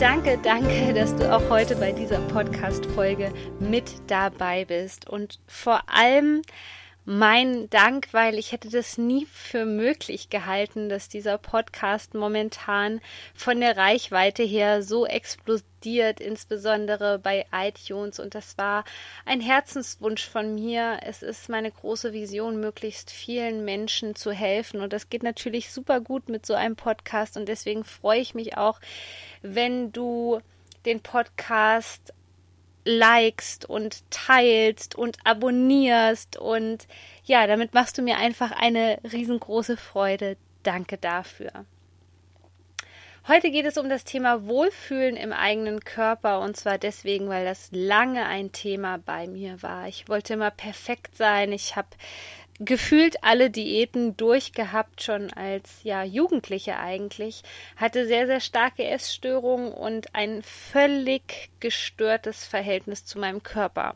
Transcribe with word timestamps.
Danke, 0.00 0.38
danke, 0.44 0.94
dass 0.94 1.16
du 1.16 1.28
auch 1.34 1.50
heute 1.50 1.74
bei 1.74 1.90
dieser 1.90 2.20
Podcast-Folge 2.20 3.32
mit 3.58 3.94
dabei 4.06 4.64
bist. 4.64 5.08
Und 5.08 5.40
vor 5.48 5.82
allem 5.88 6.42
mein 7.08 7.70
Dank, 7.70 8.08
weil 8.12 8.34
ich 8.34 8.52
hätte 8.52 8.68
das 8.68 8.98
nie 8.98 9.24
für 9.24 9.64
möglich 9.64 10.28
gehalten, 10.28 10.90
dass 10.90 11.08
dieser 11.08 11.38
Podcast 11.38 12.12
momentan 12.12 13.00
von 13.34 13.60
der 13.60 13.78
Reichweite 13.78 14.42
her 14.42 14.82
so 14.82 15.06
explodiert, 15.06 16.20
insbesondere 16.20 17.18
bei 17.18 17.46
iTunes. 17.50 18.20
Und 18.20 18.34
das 18.34 18.58
war 18.58 18.84
ein 19.24 19.40
Herzenswunsch 19.40 20.28
von 20.28 20.54
mir. 20.54 20.98
Es 21.02 21.22
ist 21.22 21.48
meine 21.48 21.70
große 21.70 22.12
Vision, 22.12 22.60
möglichst 22.60 23.10
vielen 23.10 23.64
Menschen 23.64 24.14
zu 24.14 24.30
helfen. 24.30 24.82
Und 24.82 24.92
das 24.92 25.08
geht 25.08 25.22
natürlich 25.22 25.72
super 25.72 26.02
gut 26.02 26.28
mit 26.28 26.44
so 26.44 26.52
einem 26.52 26.76
Podcast. 26.76 27.38
Und 27.38 27.48
deswegen 27.48 27.84
freue 27.84 28.20
ich 28.20 28.34
mich 28.34 28.58
auch, 28.58 28.80
wenn 29.40 29.92
du 29.92 30.42
den 30.84 31.00
Podcast 31.00 32.12
likest 32.88 33.68
und 33.68 34.02
teilst 34.10 34.94
und 34.94 35.18
abonnierst 35.24 36.38
und 36.38 36.88
ja, 37.24 37.46
damit 37.46 37.74
machst 37.74 37.98
du 37.98 38.02
mir 38.02 38.16
einfach 38.16 38.50
eine 38.50 38.98
riesengroße 39.12 39.76
Freude. 39.76 40.36
Danke 40.62 40.96
dafür. 40.96 41.66
Heute 43.28 43.50
geht 43.50 43.66
es 43.66 43.76
um 43.76 43.90
das 43.90 44.04
Thema 44.04 44.46
Wohlfühlen 44.46 45.14
im 45.14 45.34
eigenen 45.34 45.80
Körper 45.80 46.40
und 46.40 46.56
zwar 46.56 46.78
deswegen, 46.78 47.28
weil 47.28 47.44
das 47.44 47.68
lange 47.72 48.24
ein 48.24 48.52
Thema 48.52 48.96
bei 48.96 49.26
mir 49.26 49.62
war. 49.62 49.86
Ich 49.86 50.08
wollte 50.08 50.32
immer 50.32 50.50
perfekt 50.50 51.14
sein. 51.14 51.52
Ich 51.52 51.76
habe 51.76 51.88
gefühlt 52.60 53.22
alle 53.22 53.50
Diäten 53.50 54.16
durchgehabt, 54.16 55.02
schon 55.02 55.32
als 55.32 55.82
ja 55.84 56.02
Jugendliche 56.02 56.78
eigentlich, 56.78 57.42
hatte 57.76 58.06
sehr, 58.06 58.26
sehr 58.26 58.40
starke 58.40 58.84
Essstörungen 58.84 59.72
und 59.72 60.14
ein 60.14 60.42
völlig 60.42 61.50
gestörtes 61.60 62.44
Verhältnis 62.44 63.04
zu 63.04 63.18
meinem 63.18 63.42
Körper. 63.42 63.94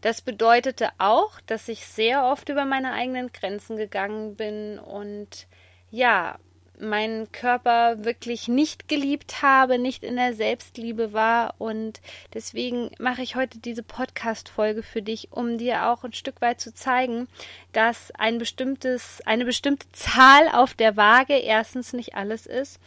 Das 0.00 0.20
bedeutete 0.20 0.90
auch, 0.98 1.40
dass 1.46 1.68
ich 1.68 1.86
sehr 1.86 2.26
oft 2.26 2.48
über 2.48 2.64
meine 2.64 2.92
eigenen 2.92 3.32
Grenzen 3.32 3.76
gegangen 3.76 4.36
bin 4.36 4.78
und 4.78 5.46
ja, 5.90 6.38
meinen 6.80 7.30
Körper 7.32 8.04
wirklich 8.04 8.48
nicht 8.48 8.88
geliebt 8.88 9.42
habe, 9.42 9.78
nicht 9.78 10.04
in 10.04 10.16
der 10.16 10.34
Selbstliebe 10.34 11.12
war. 11.12 11.54
Und 11.58 12.00
deswegen 12.32 12.90
mache 12.98 13.22
ich 13.22 13.36
heute 13.36 13.58
diese 13.58 13.82
Podcast 13.82 14.48
Folge 14.48 14.82
für 14.82 15.02
dich, 15.02 15.28
um 15.32 15.58
dir 15.58 15.88
auch 15.88 16.04
ein 16.04 16.12
Stück 16.12 16.40
weit 16.40 16.60
zu 16.60 16.74
zeigen, 16.74 17.28
dass 17.72 18.10
ein 18.12 18.38
bestimmtes 18.38 19.20
eine 19.26 19.44
bestimmte 19.44 19.90
Zahl 19.92 20.48
auf 20.52 20.74
der 20.74 20.96
Waage 20.96 21.34
erstens 21.34 21.92
nicht 21.92 22.14
alles 22.14 22.46
ist 22.46 22.80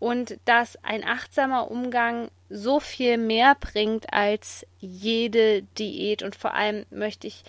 und 0.00 0.38
dass 0.46 0.82
ein 0.82 1.04
achtsamer 1.04 1.70
Umgang 1.70 2.30
so 2.48 2.80
viel 2.80 3.18
mehr 3.18 3.54
bringt 3.54 4.12
als 4.12 4.66
jede 4.80 5.62
Diät. 5.78 6.22
Und 6.22 6.34
vor 6.34 6.54
allem 6.54 6.86
möchte 6.90 7.28
ich 7.28 7.44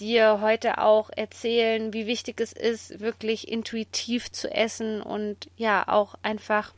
dir 0.00 0.40
heute 0.40 0.78
auch 0.78 1.10
erzählen, 1.14 1.92
wie 1.92 2.06
wichtig 2.06 2.40
es 2.40 2.52
ist, 2.52 3.00
wirklich 3.00 3.48
intuitiv 3.48 4.30
zu 4.32 4.50
essen 4.50 5.02
und 5.02 5.48
ja, 5.56 5.86
auch 5.86 6.14
einfach 6.22 6.72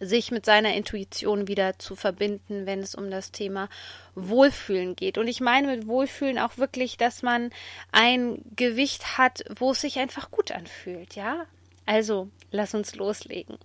sich 0.00 0.30
mit 0.30 0.46
seiner 0.46 0.74
Intuition 0.74 1.48
wieder 1.48 1.78
zu 1.78 1.96
verbinden, 1.96 2.66
wenn 2.66 2.80
es 2.80 2.94
um 2.94 3.10
das 3.10 3.32
Thema 3.32 3.68
Wohlfühlen 4.14 4.94
geht. 4.94 5.18
Und 5.18 5.26
ich 5.26 5.40
meine 5.40 5.66
mit 5.66 5.88
Wohlfühlen 5.88 6.38
auch 6.38 6.56
wirklich, 6.56 6.96
dass 6.96 7.22
man 7.22 7.50
ein 7.90 8.40
Gewicht 8.54 9.18
hat, 9.18 9.44
wo 9.56 9.72
es 9.72 9.80
sich 9.80 9.98
einfach 9.98 10.30
gut 10.30 10.52
anfühlt, 10.52 11.16
ja? 11.16 11.46
Also, 11.84 12.28
lass 12.52 12.74
uns 12.74 12.94
loslegen 12.94 13.58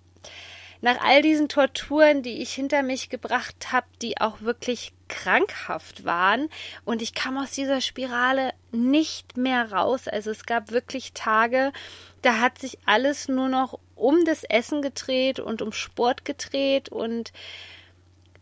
nach 0.83 0.99
all 1.01 1.21
diesen 1.21 1.47
Torturen, 1.47 2.23
die 2.23 2.41
ich 2.41 2.53
hinter 2.53 2.83
mich 2.83 3.07
gebracht 3.07 3.71
habe, 3.71 3.88
die 4.01 4.19
auch 4.19 4.41
wirklich 4.41 4.91
krankhaft 5.07 6.03
waren 6.03 6.49
und 6.83 7.01
ich 7.01 7.13
kam 7.13 7.38
aus 7.38 7.51
dieser 7.51 7.79
Spirale 7.79 8.51
nicht 8.73 9.38
mehr 9.38 9.72
raus. 9.72 10.09
Also 10.09 10.29
es 10.29 10.45
gab 10.45 10.72
wirklich 10.72 11.13
Tage, 11.13 11.72
da 12.22 12.41
hat 12.41 12.59
sich 12.59 12.79
alles 12.85 13.29
nur 13.29 13.47
noch 13.47 13.79
um 13.95 14.25
das 14.25 14.43
Essen 14.43 14.81
gedreht 14.81 15.39
und 15.39 15.61
um 15.61 15.72
Sport 15.72 16.25
gedreht 16.25 16.89
und 16.89 17.31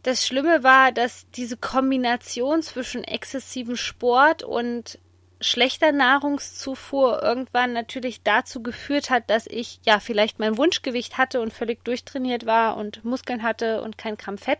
das 0.02 0.26
Schlimme 0.26 0.64
war, 0.64 0.92
dass 0.92 1.30
diese 1.36 1.58
Kombination 1.58 2.64
zwischen 2.64 3.04
exzessivem 3.04 3.76
Sport 3.76 4.42
und 4.42 4.98
schlechter 5.42 5.92
Nahrungszufuhr 5.92 7.22
irgendwann 7.22 7.74
natürlich 7.74 8.24
dazu 8.24 8.64
geführt 8.64 9.10
hat, 9.10 9.30
dass 9.30 9.48
ich 9.48 9.80
ja 9.84 10.00
vielleicht 10.00 10.40
mein 10.40 10.58
Wunschgewicht 10.58 11.18
hatte 11.18 11.42
und 11.42 11.52
völlig 11.54 11.84
durchtrainiert 11.84 12.46
war 12.46 12.78
und 12.78 13.04
Muskeln 13.04 13.44
hatte 13.44 13.82
und 13.82 13.98
kein 13.98 14.18
Gramm 14.18 14.38
Fett, 14.38 14.60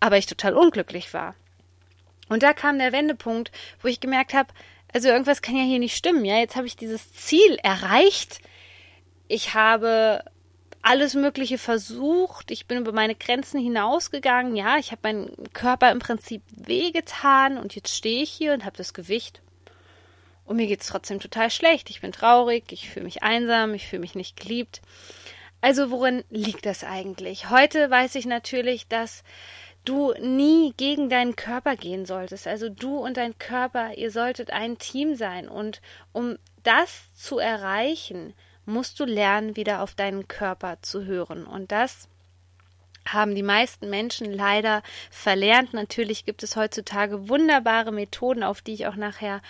aber 0.00 0.16
ich 0.16 0.26
total 0.26 0.54
unglücklich 0.54 1.12
war. 1.14 1.34
Und 2.28 2.42
da 2.42 2.52
kam 2.54 2.78
der 2.78 2.92
Wendepunkt, 2.92 3.52
wo 3.82 3.88
ich 3.88 4.00
gemerkt 4.00 4.34
habe, 4.34 4.48
also 4.92 5.08
irgendwas 5.08 5.42
kann 5.42 5.56
ja 5.56 5.64
hier 5.64 5.78
nicht 5.78 5.96
stimmen. 5.96 6.24
Ja, 6.24 6.38
jetzt 6.38 6.56
habe 6.56 6.66
ich 6.66 6.76
dieses 6.76 7.12
Ziel 7.12 7.58
erreicht. 7.62 8.40
Ich 9.28 9.54
habe 9.54 10.24
alles 10.80 11.14
Mögliche 11.14 11.58
versucht. 11.58 12.50
Ich 12.50 12.66
bin 12.66 12.78
über 12.78 12.92
meine 12.92 13.14
Grenzen 13.14 13.60
hinausgegangen. 13.60 14.54
Ja, 14.54 14.78
ich 14.78 14.92
habe 14.92 15.00
meinen 15.02 15.52
Körper 15.52 15.90
im 15.90 15.98
Prinzip 15.98 16.42
wehgetan 16.50 17.58
und 17.58 17.74
jetzt 17.74 17.94
stehe 17.94 18.22
ich 18.22 18.30
hier 18.30 18.52
und 18.52 18.64
habe 18.64 18.76
das 18.76 18.94
Gewicht 18.94 19.42
und 20.44 20.56
mir 20.56 20.66
geht 20.66 20.82
es 20.82 20.88
trotzdem 20.88 21.20
total 21.20 21.50
schlecht. 21.50 21.90
Ich 21.90 22.00
bin 22.00 22.12
traurig, 22.12 22.64
ich 22.70 22.90
fühle 22.90 23.04
mich 23.04 23.22
einsam, 23.22 23.74
ich 23.74 23.86
fühle 23.86 24.00
mich 24.00 24.14
nicht 24.14 24.38
geliebt. 24.38 24.82
Also 25.60 25.90
worin 25.90 26.24
liegt 26.28 26.66
das 26.66 26.84
eigentlich? 26.84 27.48
Heute 27.48 27.90
weiß 27.90 28.16
ich 28.16 28.26
natürlich, 28.26 28.86
dass 28.88 29.24
du 29.84 30.12
nie 30.20 30.74
gegen 30.76 31.08
deinen 31.08 31.36
Körper 31.36 31.76
gehen 31.76 32.06
solltest. 32.06 32.46
Also 32.46 32.68
du 32.68 32.98
und 32.98 33.16
dein 33.16 33.38
Körper, 33.38 33.94
ihr 33.96 34.10
solltet 34.10 34.50
ein 34.50 34.78
Team 34.78 35.14
sein. 35.14 35.48
Und 35.48 35.80
um 36.12 36.36
das 36.62 37.14
zu 37.14 37.38
erreichen, 37.38 38.34
musst 38.66 38.98
du 39.00 39.04
lernen, 39.04 39.56
wieder 39.56 39.82
auf 39.82 39.94
deinen 39.94 40.28
Körper 40.28 40.78
zu 40.82 41.04
hören. 41.04 41.46
Und 41.46 41.72
das 41.72 42.08
haben 43.06 43.34
die 43.34 43.42
meisten 43.42 43.90
Menschen 43.90 44.32
leider 44.32 44.82
verlernt. 45.10 45.74
Natürlich 45.74 46.24
gibt 46.24 46.42
es 46.42 46.56
heutzutage 46.56 47.28
wunderbare 47.28 47.92
Methoden, 47.92 48.42
auf 48.42 48.62
die 48.62 48.72
ich 48.72 48.86
auch 48.86 48.96
nachher 48.96 49.42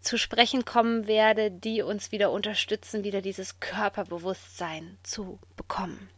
zu 0.00 0.18
sprechen 0.18 0.64
kommen 0.64 1.06
werde, 1.06 1.50
die 1.50 1.82
uns 1.82 2.12
wieder 2.12 2.30
unterstützen, 2.30 3.04
wieder 3.04 3.22
dieses 3.22 3.60
Körperbewusstsein 3.60 4.98
zu 5.02 5.38
bekommen. 5.56 6.08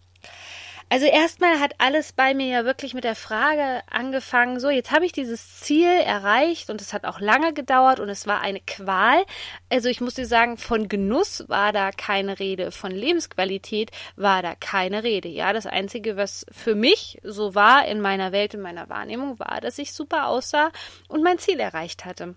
Also 0.93 1.07
erstmal 1.07 1.59
hat 1.59 1.73
alles 1.79 2.13
bei 2.13 2.35
mir 2.35 2.49
ja 2.49 2.65
wirklich 2.67 2.93
mit 2.93 3.05
der 3.05 3.15
Frage 3.15 3.81
angefangen, 3.91 4.61
so 4.61 4.69
jetzt 4.69 4.91
habe 4.91 5.07
ich 5.07 5.13
dieses 5.13 5.61
Ziel 5.61 5.89
erreicht 5.89 6.69
und 6.69 6.83
es 6.83 6.93
hat 6.93 7.07
auch 7.07 7.19
lange 7.19 7.55
gedauert 7.55 7.99
und 7.99 8.11
es 8.11 8.27
war 8.27 8.43
eine 8.43 8.61
Qual. 8.61 9.25
Also 9.71 9.89
ich 9.89 10.03
muss 10.03 10.13
dir 10.13 10.27
sagen, 10.27 10.59
von 10.59 10.89
Genuss 10.89 11.49
war 11.49 11.73
da 11.73 11.93
keine 11.93 12.39
Rede, 12.39 12.73
von 12.73 12.91
Lebensqualität 12.91 13.91
war 14.17 14.43
da 14.43 14.55
keine 14.55 15.03
Rede. 15.03 15.31
Ja, 15.31 15.55
das 15.55 15.65
einzige, 15.65 16.19
was 16.19 16.45
für 16.53 16.75
mich 16.75 17.19
so 17.23 17.55
war 17.55 17.87
in 17.87 18.03
meiner 18.03 18.31
Welt, 18.33 18.53
in 18.53 18.61
meiner 18.61 18.91
Wahrnehmung, 18.91 19.39
war, 19.39 19.63
dass 19.63 19.79
ich 19.79 19.95
super 19.95 20.27
aussah 20.27 20.73
und 21.09 21.23
mein 21.23 21.39
Ziel 21.39 21.59
erreicht 21.59 22.05
hatte. 22.05 22.35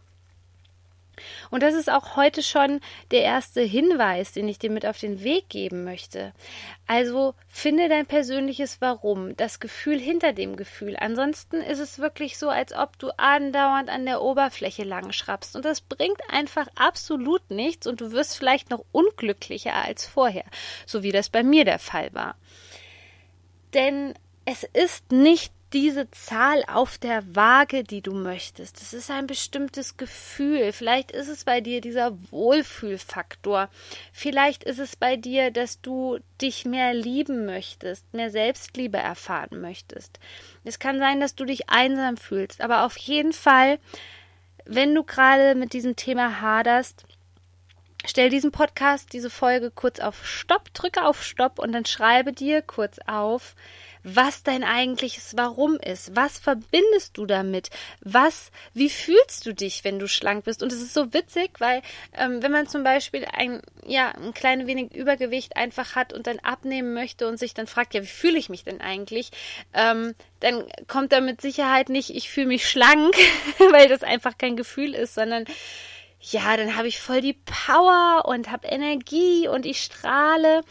Und 1.50 1.64
das 1.64 1.74
ist 1.74 1.90
auch 1.90 2.16
heute 2.16 2.44
schon 2.44 2.80
der 3.12 3.24
erste 3.24 3.62
Hinweis, 3.62 4.32
den 4.32 4.48
ich 4.48 4.60
dir 4.60 4.70
mit 4.70 4.86
auf 4.86 5.00
den 5.00 5.24
Weg 5.24 5.50
geben 5.50 5.84
möchte. 5.84 6.34
Also 6.88 7.34
finde 7.48 7.90
dein 7.90 8.06
persönliches 8.06 8.82
Warum, 8.82 9.36
das 9.38 9.60
Gefühl 9.60 10.00
hinter 10.00 10.34
dem 10.34 10.56
Gefühl. 10.56 10.96
Ansonsten 11.00 11.58
ist 11.58 11.80
es 11.80 12.00
wirklich 12.00 12.38
so, 12.38 12.50
als 12.50 12.74
ob 12.74 12.98
du 13.00 13.10
andauernd 13.18 13.90
an 13.90 14.06
der 14.06 14.22
Oberfläche 14.22 14.84
lang 14.84 15.12
schrappst. 15.12 15.56
Und 15.56 15.66
das 15.66 15.82
bringt 15.82 16.22
einfach 16.30 16.68
absolut 16.76 17.50
nichts 17.50 17.88
und 17.88 18.02
du 18.02 18.12
wirst 18.12 18.38
vielleicht 18.38 18.70
noch 18.70 18.86
unglücklicher 18.92 19.74
als 19.74 20.06
vorher, 20.06 20.46
so 20.86 21.04
wie 21.04 21.12
das 21.12 21.30
bei 21.30 21.44
mir 21.44 21.66
der 21.66 21.80
Fall 21.80 22.14
war. 22.14 22.36
Denn 23.74 24.14
es 24.46 24.64
ist 24.64 25.12
nicht 25.12 25.52
diese 25.76 26.10
Zahl 26.12 26.64
auf 26.68 26.98
der 26.98 27.36
Waage, 27.36 27.84
die 27.84 28.02
du 28.02 28.14
möchtest. 28.14 28.80
Das 28.80 28.94
ist 28.94 29.12
ein 29.12 29.28
bestimmtes 29.28 29.98
Gefühl. 29.98 30.72
Vielleicht 30.72 31.12
ist 31.12 31.28
es 31.28 31.44
bei 31.44 31.60
dir 31.60 31.82
dieser 31.82 32.18
Wohlfühlfaktor. 32.32 33.68
Vielleicht 34.14 34.64
ist 34.64 34.80
es 34.80 34.96
bei 34.96 35.18
dir, 35.18 35.52
dass 35.52 35.82
du 35.82 36.20
dich 36.42 36.64
mehr 36.64 36.94
lieben 36.94 37.46
möchtest, 37.46 38.14
mehr 38.14 38.32
Selbstliebe 38.32 38.98
erfahren 38.98 39.60
möchtest. 39.60 40.18
Es 40.64 40.80
kann 40.80 40.98
sein, 40.98 41.20
dass 41.20 41.36
du 41.36 41.44
dich 41.44 41.70
einsam 41.70 42.16
fühlst, 42.16 42.62
aber 42.62 42.86
auf 42.86 42.96
jeden 42.96 43.34
Fall, 43.34 43.78
wenn 44.64 44.96
du 44.96 45.04
gerade 45.04 45.56
mit 45.56 45.74
diesem 45.74 45.98
Thema 45.98 46.40
haderst, 46.40 47.04
stell 48.06 48.30
diesen 48.30 48.54
Podcast, 48.54 49.12
diese 49.12 49.30
Folge 49.30 49.72
kurz 49.72 50.00
auf 50.00 50.26
Stopp, 50.26 50.74
drücke 50.74 51.04
auf 51.04 51.22
Stopp 51.22 51.60
und 51.60 51.74
dann 51.74 51.84
schreibe 51.84 52.32
dir 52.32 52.62
kurz 52.62 52.98
auf, 53.08 53.56
was 54.06 54.44
dein 54.44 54.64
eigentliches 54.64 55.36
Warum 55.36 55.78
ist. 55.78 56.16
Was 56.16 56.38
verbindest 56.38 57.18
du 57.18 57.26
damit? 57.26 57.72
Was, 58.02 58.52
wie 58.74 58.90
fühlst 58.90 59.46
du 59.48 59.54
dich, 59.54 59.84
wenn 59.84 59.98
du 59.98 60.08
schlank 60.08 60.46
bist? 60.46 60.62
Und 60.62 60.72
es 60.72 60.80
ist 60.80 60.94
so 60.94 61.12
witzig, 61.12 61.60
weil 61.60 61.82
ähm, 62.14 62.44
wenn 62.44 62.52
man 62.52 62.68
zum 62.68 62.84
Beispiel 62.84 63.26
ein, 63.34 63.62
ja, 63.86 64.12
ein 64.12 64.34
klein 64.34 64.68
wenig 64.68 64.94
Übergewicht 64.94 65.58
einfach 65.58 65.96
hat 65.96 66.14
und 66.14 66.28
dann 66.28 66.38
abnehmen 66.40 66.94
möchte 66.94 67.28
und 67.28 67.40
sich 67.40 67.56
dann 67.56 67.66
fragt, 67.66 67.96
ja, 67.96 68.04
wie 68.04 68.08
fühle 68.08 68.38
ich 68.38 68.48
mich 68.48 68.64
denn 68.64 68.80
eigentlich? 68.80 69.32
Ähm, 69.74 70.14
dann 70.40 70.64
kommt 70.88 71.12
da 71.12 71.20
mit 71.20 71.42
Sicherheit 71.42 71.90
nicht, 71.90 72.12
ich 72.12 72.30
fühle 72.30 72.48
mich 72.48 72.70
schlank, 72.70 73.16
weil 73.72 73.90
das 73.90 74.04
einfach 74.04 74.38
kein 74.38 74.56
Gefühl 74.56 74.94
ist, 74.94 75.16
sondern 75.16 75.46
ja, 76.32 76.58
dann 76.58 76.76
habe 76.76 76.88
ich 76.88 77.00
voll 77.00 77.22
die 77.22 77.38
Power 77.46 78.24
und 78.26 78.52
habe 78.52 78.68
Energie 78.68 79.48
und 79.48 79.66
ich 79.66 79.82
strahle. 79.82 80.62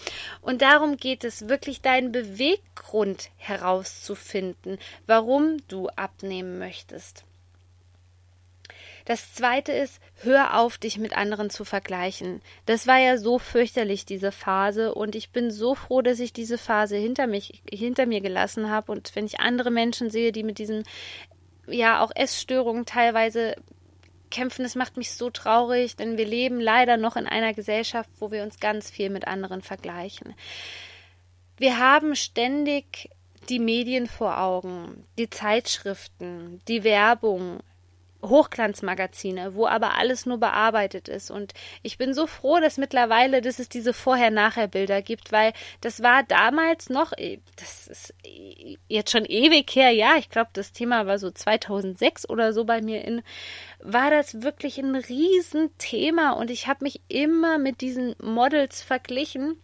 Und 0.40 0.62
darum 0.62 0.96
geht 0.96 1.22
es, 1.22 1.48
wirklich 1.48 1.80
deinen 1.80 2.10
Beweggrund 2.10 3.30
herauszufinden, 3.36 4.78
warum 5.06 5.58
du 5.68 5.88
abnehmen 5.90 6.58
möchtest. 6.58 7.24
Das 9.04 9.34
zweite 9.34 9.70
ist, 9.72 10.00
hör 10.22 10.58
auf, 10.58 10.78
dich 10.78 10.96
mit 10.96 11.14
anderen 11.14 11.50
zu 11.50 11.64
vergleichen. 11.64 12.40
Das 12.64 12.86
war 12.86 12.98
ja 12.98 13.18
so 13.18 13.38
fürchterlich, 13.38 14.06
diese 14.06 14.32
Phase, 14.32 14.94
und 14.94 15.14
ich 15.14 15.30
bin 15.30 15.50
so 15.50 15.74
froh, 15.74 16.00
dass 16.00 16.20
ich 16.20 16.32
diese 16.32 16.56
Phase 16.56 16.96
hinter 16.96 17.26
mich, 17.26 17.62
hinter 17.70 18.06
mir 18.06 18.22
gelassen 18.22 18.70
habe. 18.70 18.90
Und 18.90 19.14
wenn 19.14 19.26
ich 19.26 19.40
andere 19.40 19.70
Menschen 19.70 20.08
sehe, 20.10 20.32
die 20.32 20.42
mit 20.42 20.58
diesen 20.58 20.84
ja 21.66 22.02
auch 22.02 22.12
Essstörungen 22.14 22.86
teilweise 22.86 23.56
kämpfen, 24.34 24.64
das 24.64 24.74
macht 24.74 24.96
mich 24.96 25.12
so 25.12 25.30
traurig, 25.30 25.96
denn 25.96 26.18
wir 26.18 26.26
leben 26.26 26.60
leider 26.60 26.96
noch 26.96 27.16
in 27.16 27.26
einer 27.26 27.54
Gesellschaft, 27.54 28.10
wo 28.18 28.30
wir 28.32 28.42
uns 28.42 28.58
ganz 28.58 28.90
viel 28.90 29.08
mit 29.08 29.28
anderen 29.28 29.62
vergleichen. 29.62 30.34
Wir 31.56 31.78
haben 31.78 32.16
ständig 32.16 33.10
die 33.48 33.60
Medien 33.60 34.06
vor 34.06 34.40
Augen, 34.40 35.04
die 35.18 35.30
Zeitschriften, 35.30 36.60
die 36.66 36.82
Werbung, 36.82 37.60
Hochglanzmagazine, 38.28 39.54
wo 39.54 39.66
aber 39.66 39.96
alles 39.96 40.26
nur 40.26 40.38
bearbeitet 40.38 41.08
ist. 41.08 41.30
Und 41.30 41.52
ich 41.82 41.98
bin 41.98 42.14
so 42.14 42.26
froh, 42.26 42.60
dass 42.60 42.78
mittlerweile, 42.78 43.40
dass 43.40 43.58
es 43.58 43.68
diese 43.68 43.92
Vorher-Nachher-Bilder 43.92 45.02
gibt, 45.02 45.32
weil 45.32 45.52
das 45.80 46.02
war 46.02 46.22
damals 46.22 46.90
noch, 46.90 47.12
eh, 47.16 47.40
das 47.56 47.86
ist 47.88 48.14
jetzt 48.88 49.10
schon 49.10 49.24
ewig 49.24 49.74
her, 49.74 49.90
ja, 49.90 50.16
ich 50.18 50.28
glaube, 50.28 50.50
das 50.52 50.72
Thema 50.72 51.06
war 51.06 51.18
so 51.18 51.30
2006 51.30 52.28
oder 52.28 52.52
so 52.52 52.64
bei 52.64 52.80
mir 52.82 53.04
in, 53.04 53.22
war 53.80 54.10
das 54.10 54.42
wirklich 54.42 54.78
ein 54.78 54.94
Riesenthema. 54.94 56.32
Und 56.32 56.50
ich 56.50 56.66
habe 56.66 56.84
mich 56.84 57.00
immer 57.08 57.58
mit 57.58 57.80
diesen 57.80 58.14
Models 58.20 58.82
verglichen 58.82 59.58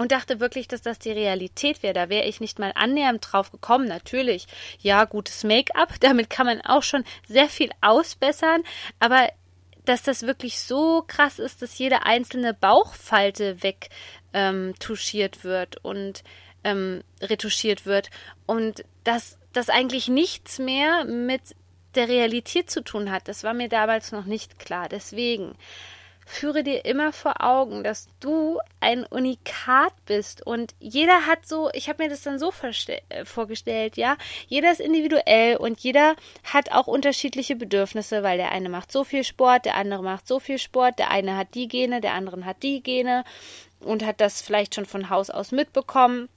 und 0.00 0.12
dachte 0.12 0.40
wirklich, 0.40 0.66
dass 0.66 0.80
das 0.80 0.98
die 0.98 1.12
Realität 1.12 1.82
wäre. 1.82 1.92
Da 1.92 2.08
wäre 2.08 2.24
ich 2.24 2.40
nicht 2.40 2.58
mal 2.58 2.72
annähernd 2.74 3.20
drauf 3.20 3.52
gekommen. 3.52 3.86
Natürlich, 3.86 4.46
ja, 4.78 5.04
gutes 5.04 5.44
Make-up, 5.44 5.92
damit 6.00 6.30
kann 6.30 6.46
man 6.46 6.62
auch 6.62 6.82
schon 6.82 7.04
sehr 7.28 7.50
viel 7.50 7.68
ausbessern, 7.82 8.62
aber 8.98 9.28
dass 9.84 10.02
das 10.02 10.22
wirklich 10.22 10.58
so 10.58 11.04
krass 11.06 11.38
ist, 11.38 11.60
dass 11.60 11.76
jede 11.76 12.06
einzelne 12.06 12.54
Bauchfalte 12.54 13.62
weg 13.62 13.90
ähm, 14.32 14.72
touchiert 14.78 15.44
wird 15.44 15.84
und 15.84 16.24
ähm, 16.64 17.02
retuschiert 17.20 17.84
wird 17.84 18.08
und 18.46 18.84
dass 19.04 19.36
das 19.52 19.68
eigentlich 19.68 20.08
nichts 20.08 20.58
mehr 20.58 21.04
mit 21.04 21.42
der 21.94 22.08
Realität 22.08 22.70
zu 22.70 22.82
tun 22.82 23.10
hat. 23.10 23.28
Das 23.28 23.44
war 23.44 23.52
mir 23.52 23.68
damals 23.68 24.12
noch 24.12 24.24
nicht 24.24 24.58
klar. 24.58 24.88
Deswegen 24.88 25.56
führe 26.30 26.62
dir 26.62 26.84
immer 26.84 27.12
vor 27.12 27.42
Augen, 27.42 27.82
dass 27.82 28.08
du 28.20 28.60
ein 28.78 29.04
Unikat 29.04 29.92
bist 30.06 30.46
und 30.46 30.74
jeder 30.78 31.26
hat 31.26 31.44
so, 31.44 31.70
ich 31.72 31.88
habe 31.88 32.04
mir 32.04 32.08
das 32.08 32.22
dann 32.22 32.38
so 32.38 32.52
äh, 33.08 33.24
vorgestellt, 33.24 33.96
ja, 33.96 34.16
jeder 34.46 34.70
ist 34.70 34.80
individuell 34.80 35.56
und 35.56 35.80
jeder 35.80 36.14
hat 36.44 36.70
auch 36.70 36.86
unterschiedliche 36.86 37.56
Bedürfnisse, 37.56 38.22
weil 38.22 38.38
der 38.38 38.52
eine 38.52 38.68
macht 38.68 38.92
so 38.92 39.02
viel 39.02 39.24
Sport, 39.24 39.64
der 39.64 39.74
andere 39.74 40.04
macht 40.04 40.28
so 40.28 40.38
viel 40.38 40.58
Sport, 40.58 41.00
der 41.00 41.10
eine 41.10 41.36
hat 41.36 41.54
die 41.54 41.66
Gene, 41.66 42.00
der 42.00 42.14
andere 42.14 42.44
hat 42.44 42.62
die 42.62 42.80
Gene 42.80 43.24
und 43.80 44.06
hat 44.06 44.20
das 44.20 44.40
vielleicht 44.40 44.76
schon 44.76 44.86
von 44.86 45.10
Haus 45.10 45.30
aus 45.30 45.50
mitbekommen. 45.50 46.28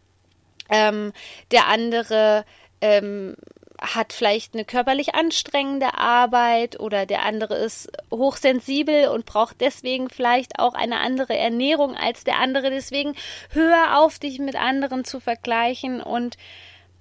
Ähm, 0.69 1.13
der 1.51 1.67
andere 1.67 2.45
ähm, 2.81 3.35
hat 3.83 4.13
vielleicht 4.13 4.53
eine 4.53 4.63
körperlich 4.63 5.13
anstrengende 5.13 5.95
Arbeit 5.97 6.79
oder 6.79 7.05
der 7.05 7.23
andere 7.23 7.55
ist 7.55 7.91
hochsensibel 8.11 9.09
und 9.09 9.25
braucht 9.25 9.59
deswegen 9.59 10.09
vielleicht 10.09 10.57
auch 10.57 10.73
eine 10.73 11.01
andere 11.01 11.37
Ernährung 11.37 11.95
als 11.95 12.23
der 12.23 12.39
andere. 12.39 12.69
Deswegen 12.69 13.13
hör 13.49 13.99
auf, 13.99 14.19
dich 14.19 14.39
mit 14.39 14.55
anderen 14.55 15.03
zu 15.03 15.19
vergleichen 15.19 16.01
und 16.01 16.37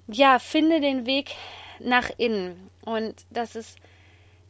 ja, 0.09 0.41
finde 0.41 0.81
den 0.81 1.07
Weg 1.07 1.31
nach 1.79 2.11
innen. 2.19 2.69
Und 2.85 3.15
das 3.31 3.55
ist 3.55 3.79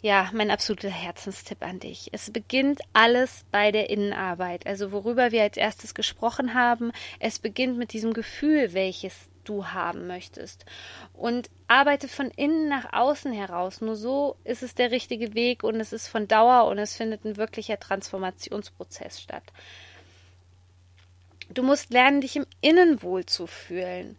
ja, 0.00 0.28
mein 0.32 0.50
absoluter 0.50 0.90
Herzenstipp 0.90 1.62
an 1.62 1.78
dich. 1.78 2.08
Es 2.12 2.32
beginnt 2.32 2.80
alles 2.92 3.44
bei 3.52 3.70
der 3.70 3.88
Innenarbeit. 3.88 4.66
Also 4.66 4.90
worüber 4.90 5.30
wir 5.30 5.42
als 5.42 5.56
erstes 5.56 5.94
gesprochen 5.94 6.54
haben, 6.54 6.90
es 7.20 7.38
beginnt 7.38 7.78
mit 7.78 7.92
diesem 7.92 8.12
Gefühl, 8.12 8.72
welches 8.72 9.14
du 9.44 9.66
haben 9.66 10.06
möchtest. 10.06 10.64
Und 11.12 11.50
arbeite 11.68 12.08
von 12.08 12.30
innen 12.30 12.68
nach 12.68 12.92
außen 12.92 13.32
heraus. 13.32 13.80
Nur 13.80 13.96
so 13.96 14.36
ist 14.44 14.62
es 14.62 14.74
der 14.74 14.90
richtige 14.90 15.34
Weg 15.34 15.64
und 15.64 15.80
es 15.80 15.92
ist 15.92 16.08
von 16.08 16.28
Dauer 16.28 16.68
und 16.68 16.78
es 16.78 16.96
findet 16.96 17.24
ein 17.24 17.36
wirklicher 17.36 17.78
Transformationsprozess 17.78 19.20
statt. 19.20 19.44
Du 21.52 21.62
musst 21.62 21.92
lernen, 21.92 22.20
dich 22.20 22.36
im 22.36 22.46
Innen 22.60 23.02
wohl 23.02 23.26
zu 23.26 23.46
fühlen. 23.46 24.16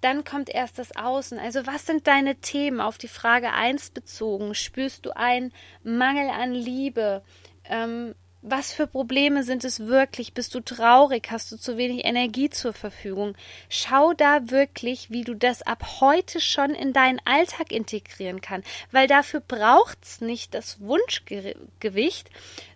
Dann 0.00 0.24
kommt 0.24 0.50
erst 0.50 0.78
das 0.78 0.94
Außen. 0.96 1.38
Also 1.38 1.66
was 1.66 1.86
sind 1.86 2.06
deine 2.06 2.36
Themen 2.36 2.80
auf 2.80 2.98
die 2.98 3.08
Frage 3.08 3.52
1 3.52 3.90
bezogen? 3.90 4.54
Spürst 4.54 5.06
du 5.06 5.16
einen 5.16 5.52
Mangel 5.82 6.28
an 6.28 6.52
Liebe? 6.52 7.22
Ähm, 7.64 8.14
was 8.46 8.74
für 8.74 8.86
Probleme 8.86 9.42
sind 9.42 9.64
es 9.64 9.80
wirklich? 9.80 10.34
Bist 10.34 10.54
du 10.54 10.60
traurig? 10.60 11.28
Hast 11.30 11.50
du 11.50 11.56
zu 11.56 11.78
wenig 11.78 12.04
Energie 12.04 12.50
zur 12.50 12.74
Verfügung? 12.74 13.34
Schau 13.70 14.12
da 14.12 14.50
wirklich, 14.50 15.10
wie 15.10 15.22
du 15.22 15.34
das 15.34 15.62
ab 15.62 16.00
heute 16.00 16.40
schon 16.40 16.74
in 16.74 16.92
deinen 16.92 17.20
Alltag 17.24 17.72
integrieren 17.72 18.42
kannst, 18.42 18.68
weil 18.92 19.08
dafür 19.08 19.40
braucht's 19.40 20.20
nicht 20.20 20.52
das 20.52 20.78
Wunschgewicht, 20.80 22.28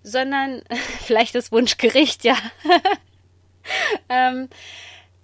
sondern 0.02 0.62
vielleicht 1.04 1.34
das 1.34 1.52
Wunschgericht, 1.52 2.25
ja. 2.25 2.37
ähm, 4.08 4.48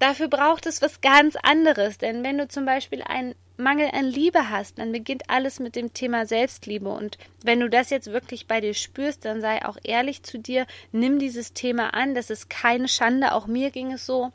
dafür 0.05 0.29
braucht 0.29 0.67
es 0.67 0.83
was 0.83 1.01
ganz 1.01 1.35
anderes, 1.43 1.97
denn 1.97 2.23
wenn 2.23 2.37
du 2.37 2.47
zum 2.47 2.67
Beispiel 2.67 3.03
einen 3.03 3.35
Mangel 3.57 3.89
an 3.93 4.05
Liebe 4.05 4.51
hast, 4.51 4.79
dann 4.79 4.93
beginnt 4.93 5.31
alles 5.31 5.61
mit 5.61 5.77
dem 5.77 5.95
Thema 5.95 6.27
Selbstliebe. 6.27 6.91
Und 6.91 7.17
wenn 7.43 7.61
du 7.61 7.71
das 7.71 7.89
jetzt 7.89 8.13
wirklich 8.13 8.47
bei 8.47 8.61
dir 8.61 8.75
spürst, 8.75 9.25
dann 9.25 9.41
sei 9.41 9.65
auch 9.65 9.79
ehrlich 9.83 10.23
zu 10.23 10.39
dir, 10.39 10.67
nimm 10.93 11.19
dieses 11.19 11.55
Thema 11.55 11.95
an. 11.95 12.15
Das 12.15 12.29
ist 12.29 12.51
keine 12.51 12.89
Schande. 12.89 13.33
Auch 13.33 13.47
mir 13.47 13.71
ging 13.71 13.93
es 13.93 14.05
so. 14.05 14.33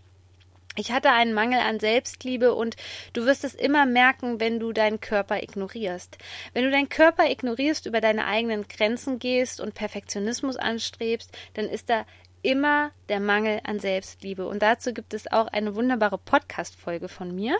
Ich 0.75 0.91
hatte 0.91 1.11
einen 1.11 1.33
Mangel 1.33 1.59
an 1.59 1.79
Selbstliebe 1.79 2.55
und 2.55 2.77
du 3.13 3.25
wirst 3.25 3.43
es 3.43 3.53
immer 3.53 3.85
merken, 3.85 4.39
wenn 4.39 4.59
du 4.59 4.71
deinen 4.71 5.01
Körper 5.01 5.43
ignorierst. 5.43 6.17
Wenn 6.53 6.63
du 6.63 6.71
deinen 6.71 6.89
Körper 6.89 7.29
ignorierst, 7.29 7.85
über 7.85 8.01
deine 8.01 8.25
eigenen 8.25 8.67
Grenzen 8.67 9.19
gehst 9.19 9.59
und 9.59 9.73
Perfektionismus 9.75 10.55
anstrebst, 10.55 11.31
dann 11.53 11.65
ist 11.65 11.89
da 11.89 12.05
immer 12.41 12.91
der 13.09 13.19
Mangel 13.19 13.61
an 13.63 13.79
Selbstliebe. 13.79 14.47
Und 14.47 14.61
dazu 14.61 14.93
gibt 14.93 15.13
es 15.13 15.31
auch 15.31 15.47
eine 15.47 15.75
wunderbare 15.75 16.17
Podcast-Folge 16.17 17.09
von 17.09 17.33
mir 17.33 17.57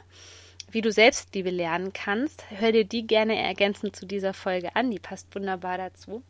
wie 0.72 0.82
du 0.82 0.92
Selbstliebe 0.92 1.50
lernen 1.50 1.94
kannst, 1.94 2.46
hör 2.50 2.72
dir 2.72 2.86
die 2.86 3.08
gerne 3.08 3.38
ergänzend 3.42 3.96
zu 3.96 4.06
dieser 4.06 4.34
Folge 4.34 4.76
an, 4.76 4.92
die 4.92 5.00
passt 5.00 5.34
wunderbar 5.36 5.78
dazu. 5.78 6.24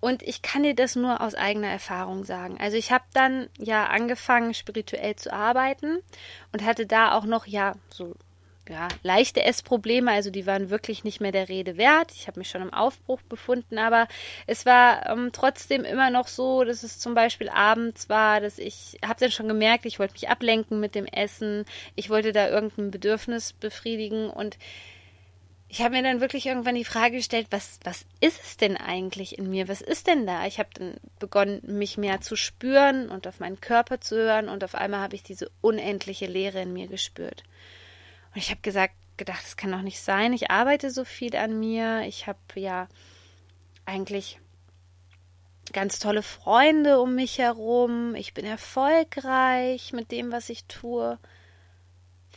Und 0.00 0.22
ich 0.22 0.42
kann 0.42 0.64
dir 0.64 0.74
das 0.74 0.96
nur 0.96 1.20
aus 1.20 1.34
eigener 1.34 1.68
Erfahrung 1.68 2.24
sagen. 2.24 2.58
Also 2.58 2.76
ich 2.76 2.90
habe 2.90 3.04
dann 3.14 3.48
ja 3.58 3.86
angefangen, 3.86 4.52
spirituell 4.52 5.14
zu 5.14 5.32
arbeiten 5.32 5.98
und 6.52 6.64
hatte 6.64 6.86
da 6.86 7.12
auch 7.12 7.24
noch 7.24 7.46
ja 7.46 7.74
so 7.88 8.16
ja, 8.72 8.88
leichte 9.02 9.42
Essprobleme, 9.44 10.10
also 10.10 10.30
die 10.30 10.46
waren 10.46 10.70
wirklich 10.70 11.04
nicht 11.04 11.20
mehr 11.20 11.30
der 11.30 11.50
Rede 11.50 11.76
wert. 11.76 12.10
Ich 12.12 12.26
habe 12.26 12.40
mich 12.40 12.48
schon 12.48 12.62
im 12.62 12.72
Aufbruch 12.72 13.20
befunden, 13.20 13.76
aber 13.76 14.08
es 14.46 14.64
war 14.64 15.10
ähm, 15.10 15.28
trotzdem 15.30 15.84
immer 15.84 16.08
noch 16.08 16.26
so, 16.26 16.64
dass 16.64 16.82
es 16.82 16.98
zum 16.98 17.14
Beispiel 17.14 17.50
abends 17.50 18.08
war, 18.08 18.40
dass 18.40 18.58
ich 18.58 18.98
habe 19.04 19.20
dann 19.20 19.30
schon 19.30 19.46
gemerkt, 19.46 19.84
ich 19.84 19.98
wollte 19.98 20.14
mich 20.14 20.30
ablenken 20.30 20.80
mit 20.80 20.94
dem 20.94 21.04
Essen, 21.04 21.66
ich 21.96 22.08
wollte 22.08 22.32
da 22.32 22.48
irgendein 22.48 22.90
Bedürfnis 22.90 23.52
befriedigen 23.52 24.30
und 24.30 24.56
ich 25.68 25.82
habe 25.82 25.96
mir 25.96 26.02
dann 26.02 26.22
wirklich 26.22 26.46
irgendwann 26.46 26.74
die 26.74 26.84
Frage 26.84 27.16
gestellt, 27.16 27.48
was, 27.50 27.78
was 27.84 28.06
ist 28.20 28.42
es 28.42 28.56
denn 28.56 28.78
eigentlich 28.78 29.38
in 29.38 29.50
mir? 29.50 29.68
Was 29.68 29.82
ist 29.82 30.06
denn 30.06 30.26
da? 30.26 30.46
Ich 30.46 30.58
habe 30.58 30.70
dann 30.74 30.94
begonnen, 31.18 31.60
mich 31.66 31.98
mehr 31.98 32.22
zu 32.22 32.36
spüren 32.36 33.10
und 33.10 33.26
auf 33.26 33.38
meinen 33.38 33.60
Körper 33.60 34.00
zu 34.00 34.16
hören 34.16 34.48
und 34.48 34.64
auf 34.64 34.74
einmal 34.74 35.00
habe 35.00 35.14
ich 35.14 35.22
diese 35.22 35.50
unendliche 35.60 36.26
Leere 36.26 36.62
in 36.62 36.72
mir 36.72 36.88
gespürt. 36.88 37.42
Und 38.34 38.38
ich 38.38 38.50
habe 38.50 38.60
gesagt, 38.62 38.94
gedacht, 39.16 39.42
das 39.44 39.56
kann 39.56 39.72
doch 39.72 39.82
nicht 39.82 40.00
sein. 40.00 40.32
Ich 40.32 40.50
arbeite 40.50 40.90
so 40.90 41.04
viel 41.04 41.36
an 41.36 41.58
mir. 41.58 42.02
Ich 42.06 42.26
habe 42.26 42.38
ja 42.56 42.88
eigentlich 43.84 44.38
ganz 45.72 45.98
tolle 45.98 46.22
Freunde 46.22 47.00
um 47.00 47.14
mich 47.14 47.38
herum. 47.38 48.14
Ich 48.14 48.34
bin 48.34 48.44
erfolgreich 48.44 49.92
mit 49.92 50.10
dem, 50.10 50.32
was 50.32 50.48
ich 50.48 50.64
tue. 50.64 51.18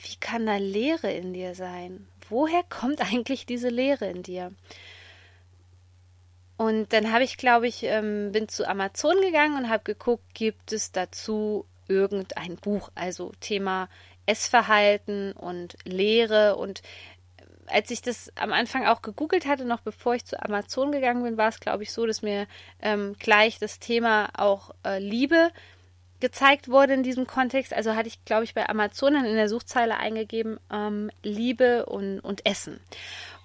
Wie 0.01 0.15
kann 0.17 0.45
da 0.45 0.57
Leere 0.57 1.11
in 1.11 1.33
dir 1.33 1.55
sein? 1.55 2.07
Woher 2.29 2.63
kommt 2.63 3.01
eigentlich 3.13 3.45
diese 3.45 3.69
Leere 3.69 4.05
in 4.05 4.23
dir? 4.23 4.51
Und 6.57 6.93
dann 6.93 7.11
habe 7.11 7.25
ich, 7.25 7.37
glaube 7.37 7.67
ich, 7.67 7.83
ähm, 7.83 8.31
bin 8.31 8.47
zu 8.47 8.67
Amazon 8.67 9.19
gegangen 9.21 9.57
und 9.57 9.69
habe 9.69 9.83
geguckt, 9.83 10.23
gibt 10.33 10.71
es 10.71 10.93
dazu 10.93 11.65
irgendein 11.87 12.55
Buch, 12.55 12.91
also 12.95 13.33
Thema 13.41 13.89
Essverhalten 14.25 15.32
und 15.34 15.77
Lehre 15.86 16.55
und 16.55 16.82
als 17.67 17.89
ich 17.89 18.01
das 18.01 18.32
am 18.36 18.53
Anfang 18.53 18.86
auch 18.86 19.01
gegoogelt 19.01 19.46
hatte, 19.48 19.65
noch 19.65 19.82
bevor 19.82 20.15
ich 20.15 20.25
zu 20.25 20.41
Amazon 20.41 20.91
gegangen 20.91 21.24
bin, 21.24 21.38
war 21.38 21.50
es, 21.50 21.60
glaube 21.60 21.84
ich, 21.84 21.91
so, 21.91 22.05
dass 22.05 22.22
mir 22.22 22.48
ähm, 22.82 23.15
gleich 23.20 23.60
das 23.60 23.79
Thema 23.79 24.29
auch 24.38 24.72
äh, 24.86 25.00
Liebe 25.00 25.51
gezeigt 26.20 26.70
wurde 26.70 26.94
in 26.94 27.03
diesem 27.03 27.27
Kontext. 27.27 27.74
Also 27.74 27.96
hatte 27.96 28.08
ich, 28.08 28.24
glaube 28.25 28.44
ich, 28.44 28.53
bei 28.53 28.67
Amazon 28.70 29.13
dann 29.13 29.25
in 29.25 29.36
der 29.36 29.50
Suchzeile 29.50 29.98
eingegeben, 29.98 30.60
ähm, 30.72 31.10
Liebe 31.24 31.86
und, 31.86 32.20
und 32.20 32.46
Essen. 32.46 32.79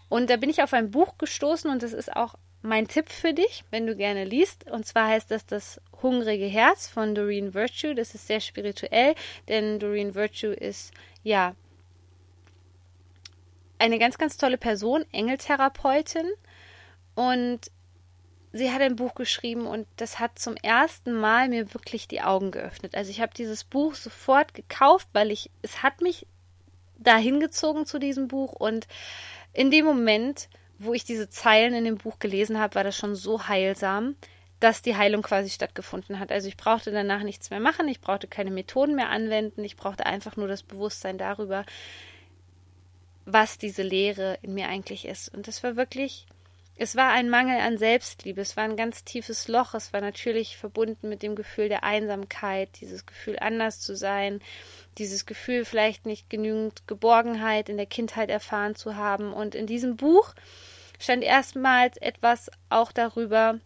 Und 0.09 0.31
da 0.31 0.37
bin 0.37 0.51
ich 0.51 0.63
auf 0.63 0.73
ein 0.73 0.91
Buch 0.91 1.19
gestoßen 1.19 1.71
und 1.71 1.83
das 1.83 1.93
ist 1.93 2.15
auch 2.15 2.35
mein 2.63 2.89
Tipp 2.89 3.09
für 3.09 3.33
dich, 3.33 3.65
wenn 3.71 3.87
du 3.87 3.97
gerne 3.97 4.25
liest. 4.25 4.71
Und 4.71 4.87
zwar 4.87 5.09
heißt 5.09 5.31
das 5.31 5.47
Das 5.47 5.81
hungrige 6.03 6.47
Herz 6.47 6.89
von 6.89 7.15
Doreen 7.15 7.55
Virtue. 7.55 7.95
Das 7.95 8.15
ist 8.15 8.27
sehr 8.27 8.41
spirituell, 8.41 9.15
denn 9.49 9.79
Doreen 9.79 10.15
Virtue 10.15 10.53
ist 10.53 10.93
ja 11.23 11.55
eine 13.79 13.99
ganz, 13.99 14.19
ganz 14.19 14.37
tolle 14.37 14.59
Person, 14.59 15.05
Engeltherapeutin. 15.13 16.31
Und 17.15 17.71
sie 18.53 18.71
hat 18.71 18.83
ein 18.83 18.97
Buch 18.97 19.15
geschrieben 19.15 19.67
und 19.67 19.87
das 19.97 20.19
hat 20.19 20.39
zum 20.39 20.57
ersten 20.57 21.13
Mal 21.15 21.49
mir 21.49 21.73
wirklich 21.73 22.09
die 22.09 22.23
Augen 22.23 22.51
geöffnet. 22.51 22.95
Also 22.95 23.11
ich 23.11 23.21
habe 23.21 23.33
dieses 23.35 23.65
Buch 23.65 23.95
sofort 23.95 24.55
gekauft, 24.55 25.09
weil 25.13 25.31
ich, 25.31 25.51
es 25.63 25.83
hat 25.83 26.01
mich 26.01 26.27
dahin 26.99 27.41
gezogen 27.41 27.87
zu 27.87 27.99
diesem 27.99 28.29
Buch 28.29 28.53
und 28.53 28.87
in 29.53 29.71
dem 29.71 29.87
Moment 29.87 30.49
wo 30.83 30.95
ich 30.95 31.05
diese 31.05 31.29
Zeilen 31.29 31.75
in 31.75 31.85
dem 31.85 31.99
Buch 31.99 32.19
gelesen 32.19 32.59
habe, 32.59 32.75
war 32.75 32.85
das 32.85 32.97
schon 32.97 33.15
so 33.15 33.49
heilsam, 33.49 34.17
dass 34.61 34.81
die 34.81 34.97
Heilung 34.97 35.23
quasi 35.23 35.51
stattgefunden 35.51 36.19
hat. 36.19 36.33
Also 36.33 36.49
ich 36.49 36.57
brauchte 36.57 36.91
danach 36.91 37.23
nichts 37.23 37.51
mehr 37.51 37.61
machen, 37.61 37.87
ich 37.87 38.01
brauchte 38.01 38.27
keine 38.27 38.51
Methoden 38.51 38.95
mehr 38.95 39.11
anwenden, 39.11 39.63
ich 39.63 39.77
brauchte 39.77 40.07
einfach 40.07 40.37
nur 40.37 40.49
das 40.49 40.63
Bewusstsein 40.63 41.19
darüber, 41.19 41.67
was 43.27 43.59
diese 43.59 43.83
Lehre 43.83 44.39
in 44.41 44.55
mir 44.55 44.69
eigentlich 44.69 45.05
ist. 45.05 45.29
Und 45.35 45.49
das 45.49 45.63
war 45.63 45.77
wirklich, 45.77 46.27
es 46.77 46.97
war 46.97 47.11
ein 47.11 47.29
Mangel 47.29 47.61
an 47.61 47.77
Selbstliebe, 47.77 48.41
es 48.41 48.57
war 48.57 48.65
ein 48.65 48.77
ganz 48.77 49.05
tiefes 49.05 49.49
Loch, 49.49 49.75
es 49.75 49.93
war 49.93 50.01
natürlich 50.01 50.57
verbunden 50.57 51.11
mit 51.11 51.23
dem 51.23 51.37
Gefühl 51.37 51.69
der 51.69 51.85
Einsamkeit, 51.85 52.71
dieses 52.81 53.05
Gefühl 53.05 53.39
anders 53.39 53.81
zu 53.81 53.95
sein, 53.95 54.41
dieses 54.97 55.27
Gefühl 55.27 55.67
vielleicht 55.67 56.07
nicht 56.07 56.31
genügend 56.31 56.87
Geborgenheit 56.87 57.69
in 57.69 57.77
der 57.77 57.85
Kindheit 57.85 58.31
erfahren 58.31 58.77
zu 58.77 58.97
haben. 58.97 59.35
Und 59.35 59.55
in 59.55 59.67
diesem 59.67 59.97
Buch 59.97 60.35
stand 61.01 61.25
erstmals 61.25 61.97
etwas 61.97 62.51
auch 62.69 62.93
darüber, 62.93 63.59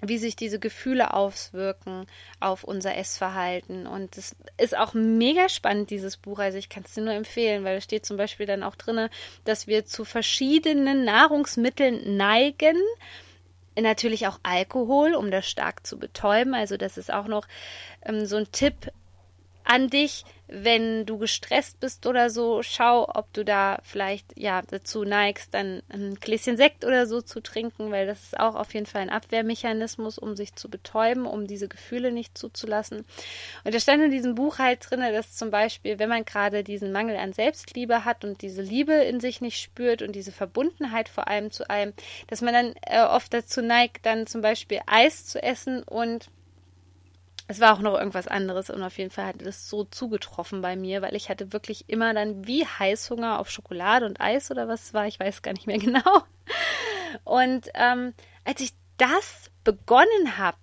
wie 0.00 0.18
sich 0.18 0.36
diese 0.36 0.58
Gefühle 0.58 1.12
auswirken 1.14 2.06
auf 2.40 2.64
unser 2.64 2.96
Essverhalten. 2.96 3.86
Und 3.86 4.16
es 4.16 4.36
ist 4.56 4.76
auch 4.76 4.94
mega 4.94 5.48
spannend, 5.48 5.90
dieses 5.90 6.16
Buch. 6.16 6.38
Also 6.38 6.58
ich 6.58 6.68
kann 6.68 6.84
es 6.86 6.94
dir 6.94 7.02
nur 7.02 7.14
empfehlen, 7.14 7.64
weil 7.64 7.76
da 7.76 7.80
steht 7.80 8.06
zum 8.06 8.16
Beispiel 8.16 8.46
dann 8.46 8.62
auch 8.62 8.76
drin, 8.76 9.08
dass 9.44 9.66
wir 9.66 9.84
zu 9.84 10.04
verschiedenen 10.04 11.04
Nahrungsmitteln 11.04 12.16
neigen. 12.16 12.76
Natürlich 13.78 14.26
auch 14.28 14.38
Alkohol, 14.42 15.14
um 15.14 15.30
das 15.30 15.48
stark 15.48 15.86
zu 15.86 15.98
betäuben. 15.98 16.54
Also 16.54 16.76
das 16.76 16.96
ist 16.96 17.12
auch 17.12 17.26
noch 17.26 17.46
ähm, 18.04 18.26
so 18.26 18.36
ein 18.36 18.50
Tipp 18.52 18.92
an 19.64 19.88
dich, 19.88 20.24
wenn 20.46 21.06
du 21.06 21.16
gestresst 21.16 21.80
bist 21.80 22.06
oder 22.06 22.28
so, 22.28 22.62
schau, 22.62 23.08
ob 23.12 23.32
du 23.32 23.44
da 23.44 23.78
vielleicht 23.82 24.38
ja 24.38 24.60
dazu 24.62 25.04
neigst, 25.04 25.54
dann 25.54 25.82
ein 25.88 26.16
Gläschen 26.16 26.58
Sekt 26.58 26.84
oder 26.84 27.06
so 27.06 27.22
zu 27.22 27.40
trinken, 27.40 27.90
weil 27.90 28.06
das 28.06 28.22
ist 28.24 28.38
auch 28.38 28.54
auf 28.54 28.74
jeden 28.74 28.84
Fall 28.84 29.00
ein 29.00 29.10
Abwehrmechanismus, 29.10 30.18
um 30.18 30.36
sich 30.36 30.54
zu 30.54 30.68
betäuben, 30.68 31.24
um 31.24 31.46
diese 31.46 31.66
Gefühle 31.66 32.12
nicht 32.12 32.36
zuzulassen. 32.36 33.06
Und 33.64 33.74
da 33.74 33.80
stand 33.80 34.02
in 34.02 34.10
diesem 34.10 34.34
Buch 34.34 34.58
halt 34.58 34.88
drin, 34.88 35.00
dass 35.00 35.34
zum 35.34 35.50
Beispiel, 35.50 35.98
wenn 35.98 36.10
man 36.10 36.26
gerade 36.26 36.62
diesen 36.62 36.92
Mangel 36.92 37.16
an 37.16 37.32
Selbstliebe 37.32 38.04
hat 38.04 38.22
und 38.24 38.42
diese 38.42 38.62
Liebe 38.62 38.92
in 38.92 39.20
sich 39.20 39.40
nicht 39.40 39.60
spürt 39.60 40.02
und 40.02 40.12
diese 40.12 40.32
Verbundenheit 40.32 41.08
vor 41.08 41.26
allem 41.26 41.50
zu 41.50 41.70
einem, 41.70 41.94
dass 42.26 42.42
man 42.42 42.52
dann 42.52 42.74
äh, 42.82 43.02
oft 43.02 43.32
dazu 43.32 43.62
neigt, 43.62 44.04
dann 44.04 44.26
zum 44.26 44.42
Beispiel 44.42 44.80
Eis 44.86 45.24
zu 45.24 45.42
essen 45.42 45.82
und 45.82 46.28
es 47.46 47.60
war 47.60 47.74
auch 47.74 47.80
noch 47.80 47.94
irgendwas 47.94 48.26
anderes 48.26 48.70
und 48.70 48.82
auf 48.82 48.96
jeden 48.96 49.10
Fall 49.10 49.26
hat 49.26 49.42
es 49.42 49.68
so 49.68 49.84
zugetroffen 49.84 50.62
bei 50.62 50.76
mir, 50.76 51.02
weil 51.02 51.14
ich 51.14 51.28
hatte 51.28 51.52
wirklich 51.52 51.88
immer 51.88 52.14
dann 52.14 52.46
wie 52.46 52.64
Heißhunger 52.64 53.38
auf 53.38 53.50
Schokolade 53.50 54.06
und 54.06 54.20
Eis 54.20 54.50
oder 54.50 54.66
was 54.66 54.94
war, 54.94 55.06
ich 55.06 55.20
weiß 55.20 55.42
gar 55.42 55.52
nicht 55.52 55.66
mehr 55.66 55.78
genau. 55.78 56.22
Und 57.24 57.68
ähm, 57.74 58.14
als 58.44 58.60
ich 58.60 58.72
das 58.96 59.50
begonnen 59.62 60.38
habe 60.38 60.56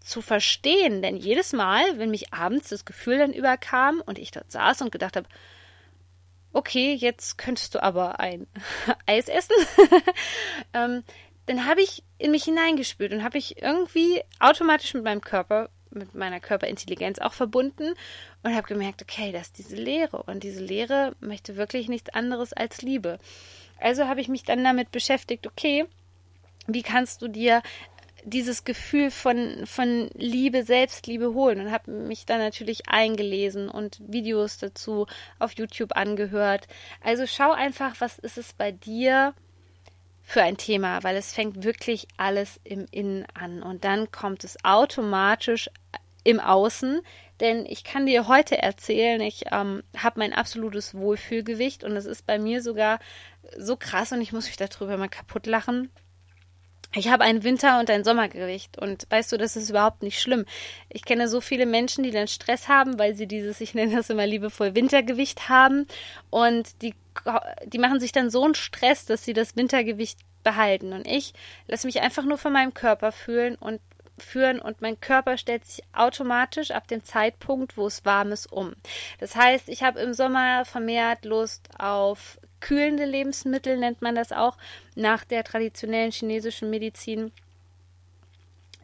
zu 0.00 0.22
verstehen, 0.22 1.02
denn 1.02 1.16
jedes 1.16 1.52
Mal, 1.52 1.82
wenn 1.98 2.10
mich 2.10 2.32
abends 2.32 2.68
das 2.68 2.84
Gefühl 2.84 3.18
dann 3.18 3.32
überkam 3.32 4.02
und 4.04 4.18
ich 4.18 4.30
dort 4.30 4.52
saß 4.52 4.82
und 4.82 4.92
gedacht 4.92 5.16
habe, 5.16 5.26
okay, 6.52 6.94
jetzt 6.94 7.38
könntest 7.38 7.74
du 7.74 7.82
aber 7.82 8.20
ein 8.20 8.46
Eis 9.06 9.28
essen, 9.28 9.56
ähm, 10.74 11.02
dann 11.46 11.66
habe 11.66 11.82
ich 11.82 12.04
in 12.18 12.30
mich 12.30 12.44
hineingespült 12.44 13.12
und 13.12 13.24
habe 13.24 13.38
ich 13.38 13.60
irgendwie 13.60 14.22
automatisch 14.38 14.94
mit 14.94 15.04
meinem 15.04 15.20
Körper 15.20 15.68
mit 15.94 16.14
meiner 16.14 16.40
Körperintelligenz 16.40 17.18
auch 17.18 17.32
verbunden 17.32 17.94
und 18.42 18.54
habe 18.54 18.66
gemerkt, 18.66 19.02
okay, 19.02 19.32
das 19.32 19.48
ist 19.48 19.58
diese 19.58 19.76
Lehre 19.76 20.22
und 20.22 20.42
diese 20.42 20.62
Lehre 20.62 21.14
möchte 21.20 21.56
wirklich 21.56 21.88
nichts 21.88 22.10
anderes 22.10 22.52
als 22.52 22.82
Liebe. 22.82 23.18
Also 23.80 24.06
habe 24.06 24.20
ich 24.20 24.28
mich 24.28 24.44
dann 24.44 24.64
damit 24.64 24.90
beschäftigt, 24.92 25.46
okay, 25.46 25.86
wie 26.66 26.82
kannst 26.82 27.22
du 27.22 27.28
dir 27.28 27.62
dieses 28.24 28.64
Gefühl 28.64 29.10
von, 29.10 29.66
von 29.66 30.08
Liebe, 30.14 30.64
Selbstliebe 30.64 31.34
holen 31.34 31.60
und 31.60 31.70
habe 31.70 31.90
mich 31.90 32.24
dann 32.24 32.38
natürlich 32.38 32.88
eingelesen 32.88 33.68
und 33.68 34.00
Videos 34.06 34.58
dazu 34.58 35.06
auf 35.38 35.52
YouTube 35.52 35.94
angehört. 35.94 36.66
Also 37.02 37.26
schau 37.26 37.52
einfach, 37.52 37.96
was 38.00 38.18
ist 38.18 38.38
es 38.38 38.54
bei 38.54 38.72
dir, 38.72 39.34
für 40.26 40.42
ein 40.42 40.56
Thema, 40.56 41.02
weil 41.04 41.16
es 41.16 41.34
fängt 41.34 41.62
wirklich 41.62 42.08
alles 42.16 42.58
im 42.64 42.86
Innen 42.90 43.26
an 43.34 43.62
und 43.62 43.84
dann 43.84 44.10
kommt 44.10 44.42
es 44.42 44.56
automatisch 44.64 45.70
im 46.24 46.40
Außen. 46.40 47.02
Denn 47.40 47.66
ich 47.66 47.84
kann 47.84 48.06
dir 48.06 48.26
heute 48.26 48.56
erzählen, 48.58 49.20
ich 49.20 49.44
ähm, 49.52 49.82
habe 49.96 50.20
mein 50.20 50.32
absolutes 50.32 50.94
Wohlfühlgewicht 50.94 51.84
und 51.84 51.94
es 51.96 52.06
ist 52.06 52.26
bei 52.26 52.38
mir 52.38 52.62
sogar 52.62 53.00
so 53.58 53.76
krass 53.76 54.12
und 54.12 54.22
ich 54.22 54.32
muss 54.32 54.46
mich 54.46 54.56
darüber 54.56 54.96
mal 54.96 55.08
kaputt 55.08 55.46
lachen. 55.46 55.90
Ich 56.96 57.08
habe 57.08 57.24
ein 57.24 57.42
Winter- 57.42 57.80
und 57.80 57.90
ein 57.90 58.04
Sommergewicht 58.04 58.78
und 58.78 59.06
weißt 59.10 59.32
du, 59.32 59.36
das 59.36 59.56
ist 59.56 59.68
überhaupt 59.68 60.02
nicht 60.02 60.20
schlimm. 60.20 60.46
Ich 60.88 61.04
kenne 61.04 61.28
so 61.28 61.40
viele 61.40 61.66
Menschen, 61.66 62.04
die 62.04 62.12
dann 62.12 62.28
Stress 62.28 62.68
haben, 62.68 62.98
weil 62.98 63.16
sie 63.16 63.26
dieses, 63.26 63.60
ich 63.60 63.74
nenne 63.74 63.96
das 63.96 64.10
immer 64.10 64.26
liebevoll, 64.26 64.74
Wintergewicht 64.76 65.48
haben 65.48 65.86
und 66.30 66.82
die 66.82 66.94
die 67.66 67.78
machen 67.78 68.00
sich 68.00 68.12
dann 68.12 68.30
so 68.30 68.44
einen 68.44 68.54
Stress, 68.54 69.06
dass 69.06 69.24
sie 69.24 69.32
das 69.32 69.56
Wintergewicht 69.56 70.20
behalten. 70.42 70.92
Und 70.92 71.06
ich 71.06 71.32
lasse 71.66 71.86
mich 71.86 72.00
einfach 72.00 72.24
nur 72.24 72.38
von 72.38 72.52
meinem 72.52 72.74
Körper 72.74 73.12
fühlen 73.12 73.56
und 73.56 73.80
führen 74.18 74.60
und 74.60 74.80
mein 74.80 75.00
Körper 75.00 75.36
stellt 75.36 75.64
sich 75.64 75.84
automatisch 75.92 76.70
ab 76.70 76.86
dem 76.86 77.02
Zeitpunkt, 77.02 77.76
wo 77.76 77.86
es 77.86 78.04
warm 78.04 78.32
ist, 78.32 78.52
um. 78.52 78.74
Das 79.18 79.34
heißt, 79.34 79.68
ich 79.68 79.82
habe 79.82 80.00
im 80.00 80.14
Sommer 80.14 80.64
vermehrt 80.64 81.24
Lust 81.24 81.68
auf 81.78 82.38
kühlende 82.60 83.04
Lebensmittel, 83.04 83.76
nennt 83.76 84.02
man 84.02 84.14
das 84.14 84.32
auch, 84.32 84.56
nach 84.94 85.24
der 85.24 85.44
traditionellen 85.44 86.12
chinesischen 86.12 86.70
Medizin 86.70 87.32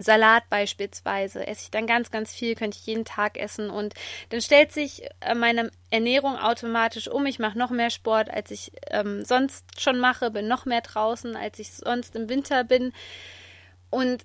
Salat 0.01 0.49
beispielsweise 0.49 1.47
esse 1.47 1.65
ich 1.65 1.71
dann 1.71 1.87
ganz, 1.87 2.11
ganz 2.11 2.33
viel, 2.33 2.55
könnte 2.55 2.79
ich 2.79 2.87
jeden 2.87 3.05
Tag 3.05 3.39
essen 3.39 3.71
und 3.71 3.95
dann 4.31 4.41
stellt 4.41 4.73
sich 4.73 5.03
äh, 5.21 5.35
meine 5.35 5.71
Ernährung 5.91 6.37
automatisch 6.37 7.09
um. 7.09 7.27
Ich 7.27 7.39
mache 7.39 7.59
noch 7.59 7.71
mehr 7.71 7.91
Sport, 7.91 8.31
als 8.31 8.51
ich 8.51 8.73
ähm, 8.91 9.25
sonst 9.25 9.81
schon 9.81 9.99
mache, 9.99 10.31
bin 10.31 10.49
noch 10.49 10.65
mehr 10.65 10.81
draußen, 10.81 11.37
als 11.37 11.59
ich 11.59 11.73
sonst 11.73 12.17
im 12.17 12.29
Winter 12.29 12.65
bin 12.65 12.93
und 13.91 14.25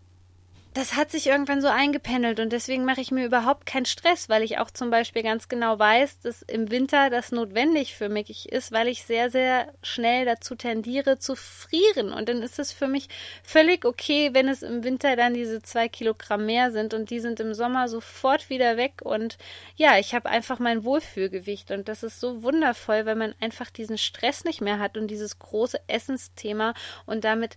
das 0.75 0.97
hat 0.97 1.09
sich 1.09 1.27
irgendwann 1.27 1.61
so 1.61 1.69
eingependelt 1.69 2.41
und 2.41 2.51
deswegen 2.51 2.83
mache 2.83 2.99
ich 2.99 3.09
mir 3.09 3.25
überhaupt 3.25 3.65
keinen 3.65 3.85
Stress, 3.85 4.27
weil 4.27 4.43
ich 4.43 4.57
auch 4.57 4.69
zum 4.69 4.89
Beispiel 4.89 5.23
ganz 5.23 5.47
genau 5.47 5.79
weiß, 5.79 6.19
dass 6.19 6.41
im 6.41 6.69
Winter 6.69 7.09
das 7.09 7.31
notwendig 7.31 7.95
für 7.95 8.09
mich 8.09 8.51
ist, 8.51 8.73
weil 8.73 8.89
ich 8.89 9.05
sehr, 9.05 9.29
sehr 9.29 9.71
schnell 9.81 10.25
dazu 10.25 10.53
tendiere 10.53 11.17
zu 11.17 11.37
frieren. 11.37 12.11
Und 12.11 12.27
dann 12.27 12.41
ist 12.41 12.59
es 12.59 12.73
für 12.73 12.87
mich 12.87 13.07
völlig 13.41 13.85
okay, 13.85 14.31
wenn 14.33 14.49
es 14.49 14.63
im 14.63 14.83
Winter 14.83 15.15
dann 15.15 15.33
diese 15.33 15.61
zwei 15.61 15.87
Kilogramm 15.87 16.45
mehr 16.45 16.73
sind 16.73 16.93
und 16.93 17.09
die 17.09 17.21
sind 17.21 17.39
im 17.39 17.53
Sommer 17.53 17.87
sofort 17.87 18.49
wieder 18.49 18.75
weg. 18.75 18.95
Und 19.01 19.37
ja, 19.77 19.97
ich 19.97 20.13
habe 20.13 20.27
einfach 20.27 20.59
mein 20.59 20.83
Wohlfühlgewicht 20.83 21.71
und 21.71 21.87
das 21.87 22.03
ist 22.03 22.19
so 22.19 22.43
wundervoll, 22.43 23.05
weil 23.05 23.15
man 23.15 23.33
einfach 23.39 23.69
diesen 23.69 23.97
Stress 23.97 24.43
nicht 24.43 24.59
mehr 24.59 24.79
hat 24.79 24.97
und 24.97 25.07
dieses 25.07 25.39
große 25.39 25.79
Essensthema 25.87 26.73
und 27.05 27.23
damit 27.23 27.55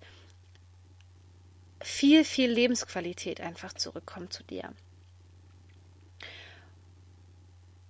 viel, 1.80 2.24
viel 2.24 2.50
Lebensqualität 2.50 3.40
einfach 3.40 3.72
zurückkommt 3.72 4.32
zu 4.32 4.42
dir. 4.44 4.72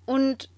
Und 0.04 0.48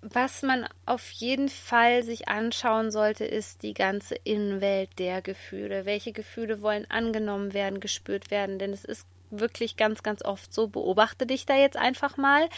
was 0.00 0.42
man 0.42 0.68
auf 0.86 1.10
jeden 1.10 1.48
Fall 1.48 2.02
sich 2.02 2.28
anschauen 2.28 2.90
sollte, 2.90 3.24
ist 3.24 3.62
die 3.62 3.74
ganze 3.74 4.14
Innenwelt 4.14 4.98
der 4.98 5.22
Gefühle. 5.22 5.86
Welche 5.86 6.12
Gefühle 6.12 6.62
wollen 6.62 6.88
angenommen 6.88 7.52
werden, 7.52 7.80
gespürt 7.80 8.30
werden? 8.30 8.58
Denn 8.58 8.72
es 8.72 8.84
ist 8.84 9.06
wirklich 9.30 9.76
ganz, 9.76 10.02
ganz 10.02 10.24
oft 10.24 10.54
so. 10.54 10.68
Beobachte 10.68 11.26
dich 11.26 11.46
da 11.46 11.56
jetzt 11.56 11.76
einfach 11.76 12.16
mal. 12.16 12.48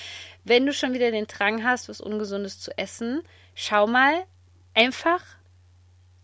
Wenn 0.44 0.66
du 0.66 0.72
schon 0.72 0.92
wieder 0.92 1.10
den 1.10 1.26
Drang 1.26 1.64
hast, 1.64 1.88
was 1.88 2.00
Ungesundes 2.00 2.60
zu 2.60 2.76
essen, 2.76 3.22
schau 3.54 3.86
mal 3.86 4.24
einfach 4.74 5.24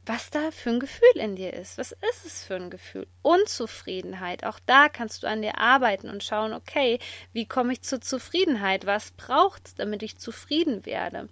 was 0.06 0.30
da 0.30 0.50
für 0.50 0.70
ein 0.70 0.80
Gefühl 0.80 1.16
in 1.16 1.36
dir 1.36 1.52
ist. 1.52 1.78
Was 1.78 1.92
ist 1.92 2.24
es 2.24 2.44
für 2.44 2.54
ein 2.54 2.70
Gefühl? 2.70 3.06
Unzufriedenheit. 3.22 4.44
Auch 4.44 4.60
da 4.64 4.88
kannst 4.88 5.22
du 5.22 5.26
an 5.26 5.42
dir 5.42 5.58
arbeiten 5.58 6.08
und 6.08 6.22
schauen, 6.22 6.52
okay, 6.52 6.98
wie 7.32 7.46
komme 7.46 7.72
ich 7.72 7.82
zur 7.82 8.00
Zufriedenheit? 8.00 8.86
Was 8.86 9.10
braucht 9.10 9.66
es, 9.66 9.74
damit 9.74 10.02
ich 10.02 10.18
zufrieden 10.18 10.86
werde? 10.86 11.28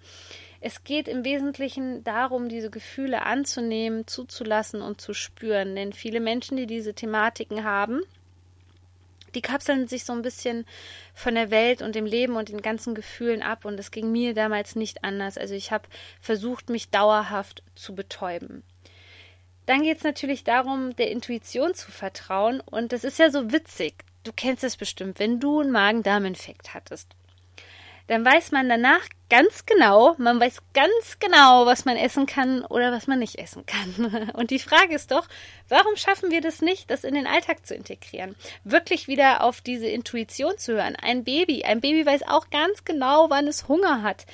Es 0.60 0.82
geht 0.82 1.08
im 1.08 1.24
Wesentlichen 1.24 2.02
darum, 2.04 2.48
diese 2.48 2.70
Gefühle 2.70 3.22
anzunehmen, 3.22 4.06
zuzulassen 4.06 4.82
und 4.82 5.00
zu 5.00 5.14
spüren. 5.14 5.76
Denn 5.76 5.92
viele 5.92 6.20
Menschen, 6.20 6.56
die 6.56 6.66
diese 6.66 6.94
Thematiken 6.94 7.64
haben, 7.64 8.00
die 9.34 9.42
kapseln 9.42 9.88
sich 9.88 10.04
so 10.04 10.12
ein 10.12 10.22
bisschen 10.22 10.66
von 11.14 11.34
der 11.34 11.50
Welt 11.50 11.82
und 11.82 11.94
dem 11.94 12.06
Leben 12.06 12.36
und 12.36 12.48
den 12.48 12.62
ganzen 12.62 12.94
Gefühlen 12.94 13.42
ab 13.42 13.64
und 13.64 13.76
das 13.76 13.90
ging 13.90 14.10
mir 14.12 14.34
damals 14.34 14.76
nicht 14.76 15.04
anders. 15.04 15.38
Also 15.38 15.54
ich 15.54 15.72
habe 15.72 15.88
versucht, 16.20 16.70
mich 16.70 16.90
dauerhaft 16.90 17.62
zu 17.74 17.94
betäuben. 17.94 18.62
Dann 19.66 19.82
geht 19.82 19.98
es 19.98 20.04
natürlich 20.04 20.44
darum, 20.44 20.94
der 20.96 21.10
Intuition 21.10 21.74
zu 21.74 21.90
vertrauen 21.90 22.60
und 22.60 22.92
das 22.92 23.04
ist 23.04 23.18
ja 23.18 23.30
so 23.30 23.52
witzig. 23.52 24.04
Du 24.22 24.32
kennst 24.32 24.64
es 24.64 24.76
bestimmt, 24.76 25.18
wenn 25.18 25.40
du 25.40 25.60
einen 25.60 25.70
Magen-Darm-Infekt 25.70 26.74
hattest 26.74 27.14
dann 28.06 28.24
weiß 28.24 28.52
man 28.52 28.68
danach 28.68 29.00
ganz 29.30 29.64
genau, 29.64 30.14
man 30.18 30.38
weiß 30.38 30.58
ganz 30.74 31.18
genau, 31.18 31.64
was 31.66 31.84
man 31.84 31.96
essen 31.96 32.26
kann 32.26 32.64
oder 32.64 32.92
was 32.92 33.06
man 33.06 33.18
nicht 33.18 33.38
essen 33.38 33.64
kann. 33.66 34.30
Und 34.34 34.50
die 34.50 34.58
Frage 34.58 34.94
ist 34.94 35.10
doch, 35.10 35.26
warum 35.68 35.96
schaffen 35.96 36.30
wir 36.30 36.40
das 36.40 36.60
nicht, 36.60 36.90
das 36.90 37.04
in 37.04 37.14
den 37.14 37.26
Alltag 37.26 37.66
zu 37.66 37.74
integrieren? 37.74 38.36
Wirklich 38.62 39.08
wieder 39.08 39.42
auf 39.42 39.60
diese 39.60 39.86
Intuition 39.86 40.58
zu 40.58 40.74
hören. 40.74 40.96
Ein 40.96 41.24
Baby, 41.24 41.64
ein 41.64 41.80
Baby 41.80 42.04
weiß 42.04 42.22
auch 42.28 42.50
ganz 42.50 42.84
genau, 42.84 43.30
wann 43.30 43.48
es 43.48 43.68
Hunger 43.68 44.02
hat. 44.02 44.26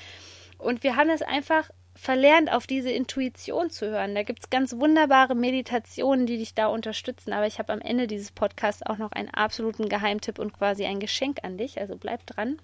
Und 0.59 0.83
wir 0.83 0.97
haben 0.97 1.11
es 1.11 1.23
einfach 1.23 1.71
verlernt, 1.95 2.51
auf 2.51 2.67
diese 2.67 2.91
Intuition 2.91 3.71
zu 3.71 3.87
hören. 3.87 4.15
Da 4.15 4.23
gibt 4.23 4.41
es 4.41 4.51
ganz 4.51 4.73
wunderbare 4.75 5.35
Meditationen, 5.35 6.27
die 6.27 6.39
dich 6.39 6.55
da 6.55 6.67
unterstützen. 6.67 7.33
Aber 7.33 7.47
ich 7.47 7.59
habe 7.59 7.73
am 7.73 7.81
Ende 7.81 8.07
dieses 8.07 8.33
Podcasts 8.33 8.85
auch 8.85 8.99
noch 8.99 9.13
einen 9.13 9.29
absoluten 9.29 9.89
Geheimtipp 9.89 10.39
und 10.39 10.53
quasi 10.53 10.85
ein 10.87 10.99
Geschenk 10.99 11.39
an 11.43 11.59
dich. 11.59 11.79
Also 11.79 11.97
bleib 11.97 12.27
dran. 12.27 12.59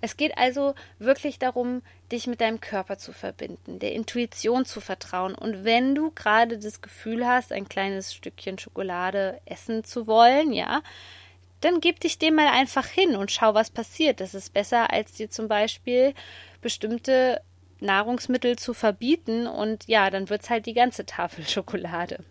Es 0.00 0.16
geht 0.16 0.36
also 0.38 0.74
wirklich 0.98 1.38
darum, 1.38 1.82
dich 2.10 2.26
mit 2.26 2.40
deinem 2.40 2.60
Körper 2.60 2.98
zu 2.98 3.12
verbinden, 3.12 3.78
der 3.78 3.92
Intuition 3.92 4.64
zu 4.64 4.80
vertrauen. 4.80 5.34
Und 5.34 5.64
wenn 5.64 5.94
du 5.94 6.10
gerade 6.10 6.58
das 6.58 6.80
Gefühl 6.80 7.26
hast, 7.26 7.52
ein 7.52 7.68
kleines 7.68 8.14
Stückchen 8.14 8.58
Schokolade 8.58 9.40
essen 9.44 9.84
zu 9.84 10.06
wollen, 10.06 10.52
ja, 10.52 10.82
dann 11.60 11.80
gib 11.80 12.00
dich 12.00 12.18
dem 12.18 12.34
mal 12.34 12.48
einfach 12.48 12.86
hin 12.86 13.16
und 13.16 13.30
schau, 13.30 13.54
was 13.54 13.70
passiert. 13.70 14.20
Das 14.20 14.34
ist 14.34 14.52
besser, 14.52 14.92
als 14.92 15.12
dir 15.12 15.30
zum 15.30 15.48
Beispiel 15.48 16.14
bestimmte 16.60 17.40
Nahrungsmittel 17.80 18.56
zu 18.56 18.74
verbieten 18.74 19.46
und 19.46 19.86
ja, 19.88 20.10
dann 20.10 20.30
wird 20.30 20.42
es 20.42 20.50
halt 20.50 20.66
die 20.66 20.74
ganze 20.74 21.06
Tafel 21.06 21.44
Schokolade. 21.48 22.24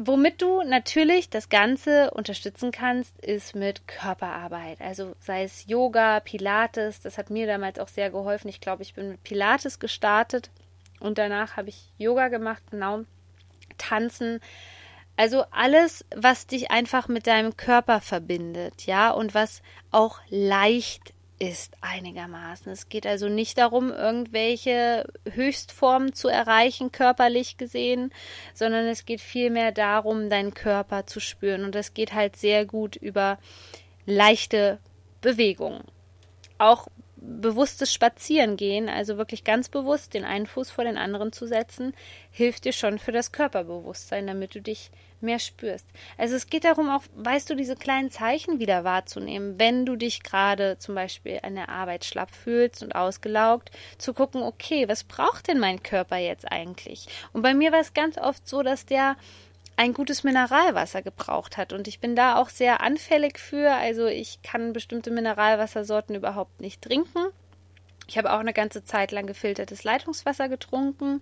Womit 0.00 0.40
du 0.40 0.62
natürlich 0.62 1.28
das 1.28 1.48
Ganze 1.48 2.12
unterstützen 2.12 2.70
kannst, 2.70 3.18
ist 3.18 3.56
mit 3.56 3.88
Körperarbeit. 3.88 4.80
Also 4.80 5.16
sei 5.18 5.42
es 5.42 5.66
Yoga, 5.66 6.20
Pilates, 6.20 7.00
das 7.00 7.18
hat 7.18 7.30
mir 7.30 7.48
damals 7.48 7.80
auch 7.80 7.88
sehr 7.88 8.08
geholfen. 8.08 8.48
Ich 8.48 8.60
glaube, 8.60 8.84
ich 8.84 8.94
bin 8.94 9.08
mit 9.10 9.24
Pilates 9.24 9.80
gestartet 9.80 10.50
und 11.00 11.18
danach 11.18 11.56
habe 11.56 11.70
ich 11.70 11.90
Yoga 11.98 12.28
gemacht, 12.28 12.62
genau, 12.70 13.00
Tanzen. 13.76 14.38
Also 15.16 15.44
alles, 15.50 16.04
was 16.14 16.46
dich 16.46 16.70
einfach 16.70 17.08
mit 17.08 17.26
deinem 17.26 17.56
Körper 17.56 18.00
verbindet, 18.00 18.86
ja, 18.86 19.10
und 19.10 19.34
was 19.34 19.62
auch 19.90 20.20
leicht 20.28 21.12
ist 21.38 21.76
einigermaßen. 21.80 22.70
Es 22.72 22.88
geht 22.88 23.06
also 23.06 23.28
nicht 23.28 23.58
darum, 23.58 23.90
irgendwelche 23.90 25.06
Höchstformen 25.30 26.12
zu 26.12 26.28
erreichen, 26.28 26.90
körperlich 26.92 27.56
gesehen, 27.56 28.12
sondern 28.54 28.86
es 28.86 29.04
geht 29.04 29.20
vielmehr 29.20 29.72
darum, 29.72 30.30
deinen 30.30 30.54
Körper 30.54 31.06
zu 31.06 31.20
spüren. 31.20 31.64
Und 31.64 31.74
das 31.74 31.94
geht 31.94 32.12
halt 32.12 32.36
sehr 32.36 32.66
gut 32.66 32.96
über 32.96 33.38
leichte 34.06 34.78
Bewegungen. 35.20 35.84
Auch 36.58 36.88
bewusstes 37.20 37.92
Spazierengehen, 37.92 38.88
also 38.88 39.16
wirklich 39.18 39.44
ganz 39.44 39.68
bewusst 39.68 40.14
den 40.14 40.24
einen 40.24 40.46
Fuß 40.46 40.70
vor 40.70 40.84
den 40.84 40.96
anderen 40.96 41.32
zu 41.32 41.46
setzen, 41.46 41.94
hilft 42.30 42.64
dir 42.64 42.72
schon 42.72 42.98
für 42.98 43.12
das 43.12 43.32
Körperbewusstsein, 43.32 44.26
damit 44.26 44.54
du 44.54 44.60
dich 44.60 44.90
mehr 45.20 45.38
spürst. 45.38 45.86
Also 46.16 46.36
es 46.36 46.46
geht 46.46 46.64
darum, 46.64 46.88
auch, 46.88 47.02
weißt 47.16 47.50
du, 47.50 47.56
diese 47.56 47.76
kleinen 47.76 48.10
Zeichen 48.10 48.60
wieder 48.60 48.84
wahrzunehmen, 48.84 49.58
wenn 49.58 49.84
du 49.84 49.96
dich 49.96 50.22
gerade 50.22 50.78
zum 50.78 50.94
Beispiel 50.94 51.40
an 51.42 51.56
der 51.56 51.68
Arbeit 51.68 52.04
schlapp 52.04 52.30
fühlst 52.30 52.82
und 52.82 52.94
ausgelaugt, 52.94 53.70
zu 53.98 54.14
gucken, 54.14 54.42
okay, 54.42 54.88
was 54.88 55.04
braucht 55.04 55.48
denn 55.48 55.58
mein 55.58 55.82
Körper 55.82 56.16
jetzt 56.16 56.50
eigentlich? 56.50 57.08
Und 57.32 57.42
bei 57.42 57.54
mir 57.54 57.72
war 57.72 57.80
es 57.80 57.94
ganz 57.94 58.16
oft 58.16 58.48
so, 58.48 58.62
dass 58.62 58.86
der 58.86 59.16
ein 59.78 59.94
gutes 59.94 60.24
Mineralwasser 60.24 61.02
gebraucht 61.02 61.56
hat. 61.56 61.72
Und 61.72 61.86
ich 61.86 62.00
bin 62.00 62.16
da 62.16 62.36
auch 62.36 62.48
sehr 62.48 62.80
anfällig 62.80 63.38
für. 63.38 63.70
Also 63.70 64.06
ich 64.06 64.42
kann 64.42 64.72
bestimmte 64.72 65.12
Mineralwassersorten 65.12 66.16
überhaupt 66.16 66.60
nicht 66.60 66.82
trinken. 66.82 67.28
Ich 68.08 68.18
habe 68.18 68.32
auch 68.32 68.40
eine 68.40 68.52
ganze 68.52 68.82
Zeit 68.82 69.12
lang 69.12 69.26
gefiltertes 69.26 69.84
Leitungswasser 69.84 70.48
getrunken. 70.48 71.20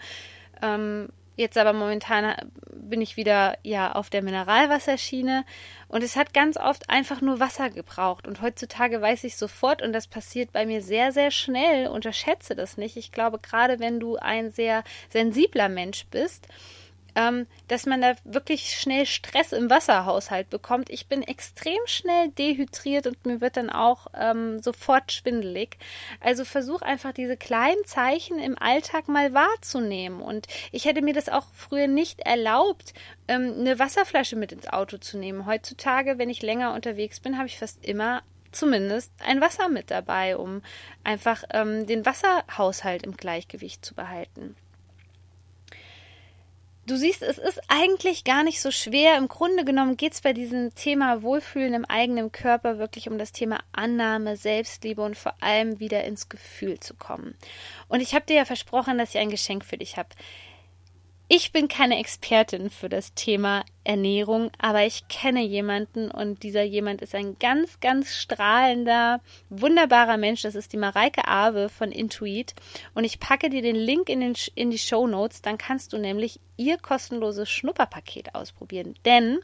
Ähm, 0.62 1.08
Jetzt 1.38 1.58
aber 1.58 1.74
momentan 1.74 2.34
bin 2.72 3.02
ich 3.02 3.18
wieder 3.18 3.58
ja 3.62 3.92
auf 3.92 4.08
der 4.08 4.22
Mineralwasserschiene 4.22 5.44
und 5.86 6.02
es 6.02 6.16
hat 6.16 6.32
ganz 6.32 6.56
oft 6.56 6.88
einfach 6.88 7.20
nur 7.20 7.40
Wasser 7.40 7.68
gebraucht 7.68 8.26
und 8.26 8.40
heutzutage 8.40 9.02
weiß 9.02 9.24
ich 9.24 9.36
sofort 9.36 9.82
und 9.82 9.92
das 9.92 10.06
passiert 10.06 10.50
bei 10.52 10.64
mir 10.64 10.80
sehr 10.80 11.12
sehr 11.12 11.30
schnell. 11.30 11.88
Unterschätze 11.88 12.56
das 12.56 12.78
nicht. 12.78 12.96
Ich 12.96 13.12
glaube 13.12 13.38
gerade 13.38 13.80
wenn 13.80 14.00
du 14.00 14.16
ein 14.16 14.50
sehr 14.50 14.82
sensibler 15.10 15.68
Mensch 15.68 16.06
bist, 16.06 16.48
ähm, 17.16 17.46
dass 17.66 17.86
man 17.86 18.02
da 18.02 18.14
wirklich 18.24 18.78
schnell 18.78 19.06
Stress 19.06 19.52
im 19.52 19.70
Wasserhaushalt 19.70 20.50
bekommt. 20.50 20.90
Ich 20.90 21.08
bin 21.08 21.22
extrem 21.22 21.80
schnell 21.86 22.28
dehydriert 22.28 23.06
und 23.06 23.24
mir 23.24 23.40
wird 23.40 23.56
dann 23.56 23.70
auch 23.70 24.06
ähm, 24.14 24.62
sofort 24.62 25.10
schwindelig. 25.10 25.78
Also 26.20 26.44
versuch 26.44 26.82
einfach 26.82 27.12
diese 27.12 27.38
kleinen 27.38 27.84
Zeichen 27.86 28.38
im 28.38 28.58
Alltag 28.58 29.08
mal 29.08 29.32
wahrzunehmen. 29.32 30.20
Und 30.20 30.46
ich 30.70 30.84
hätte 30.84 31.02
mir 31.02 31.14
das 31.14 31.30
auch 31.30 31.46
früher 31.54 31.88
nicht 31.88 32.20
erlaubt, 32.20 32.92
ähm, 33.28 33.54
eine 33.58 33.78
Wasserflasche 33.78 34.36
mit 34.36 34.52
ins 34.52 34.68
Auto 34.68 34.98
zu 34.98 35.16
nehmen. 35.16 35.46
Heutzutage, 35.46 36.18
wenn 36.18 36.28
ich 36.28 36.42
länger 36.42 36.74
unterwegs 36.74 37.20
bin, 37.20 37.38
habe 37.38 37.48
ich 37.48 37.58
fast 37.58 37.82
immer 37.84 38.22
zumindest 38.52 39.12
ein 39.24 39.40
Wasser 39.40 39.68
mit 39.68 39.90
dabei, 39.90 40.36
um 40.36 40.62
einfach 41.02 41.44
ähm, 41.50 41.86
den 41.86 42.04
Wasserhaushalt 42.04 43.04
im 43.04 43.16
Gleichgewicht 43.16 43.84
zu 43.84 43.94
behalten. 43.94 44.54
Du 46.86 46.96
siehst, 46.96 47.22
es 47.22 47.38
ist 47.38 47.60
eigentlich 47.66 48.22
gar 48.22 48.44
nicht 48.44 48.60
so 48.60 48.70
schwer. 48.70 49.16
Im 49.16 49.26
Grunde 49.26 49.64
genommen 49.64 49.96
geht 49.96 50.12
es 50.12 50.20
bei 50.20 50.32
diesem 50.32 50.72
Thema 50.76 51.22
Wohlfühlen 51.22 51.74
im 51.74 51.84
eigenen 51.84 52.30
Körper 52.30 52.78
wirklich 52.78 53.08
um 53.08 53.18
das 53.18 53.32
Thema 53.32 53.58
Annahme, 53.72 54.36
Selbstliebe 54.36 55.02
und 55.02 55.16
vor 55.16 55.34
allem 55.40 55.80
wieder 55.80 56.04
ins 56.04 56.28
Gefühl 56.28 56.78
zu 56.78 56.94
kommen. 56.94 57.34
Und 57.88 58.02
ich 58.02 58.14
habe 58.14 58.26
dir 58.26 58.36
ja 58.36 58.44
versprochen, 58.44 58.98
dass 58.98 59.16
ich 59.16 59.18
ein 59.18 59.30
Geschenk 59.30 59.64
für 59.64 59.78
dich 59.78 59.96
habe. 59.96 60.10
Ich 61.28 61.50
bin 61.50 61.66
keine 61.66 61.98
Expertin 61.98 62.70
für 62.70 62.88
das 62.88 63.12
Thema 63.14 63.64
Ernährung, 63.82 64.52
aber 64.58 64.86
ich 64.86 65.08
kenne 65.08 65.42
jemanden 65.42 66.08
und 66.08 66.44
dieser 66.44 66.62
jemand 66.62 67.02
ist 67.02 67.16
ein 67.16 67.36
ganz, 67.40 67.80
ganz 67.80 68.14
strahlender, 68.14 69.20
wunderbarer 69.50 70.18
Mensch. 70.18 70.42
Das 70.42 70.54
ist 70.54 70.72
die 70.72 70.76
Mareike 70.76 71.26
Awe 71.26 71.68
von 71.68 71.90
Intuit 71.90 72.54
und 72.94 73.02
ich 73.02 73.18
packe 73.18 73.50
dir 73.50 73.60
den 73.60 73.74
Link 73.74 74.08
in, 74.08 74.20
den, 74.20 74.36
in 74.54 74.70
die 74.70 74.78
Show 74.78 75.08
Notes. 75.08 75.42
Dann 75.42 75.58
kannst 75.58 75.92
du 75.92 75.98
nämlich 75.98 76.38
ihr 76.56 76.78
kostenloses 76.78 77.50
Schnupperpaket 77.50 78.36
ausprobieren. 78.36 78.94
Denn 79.04 79.40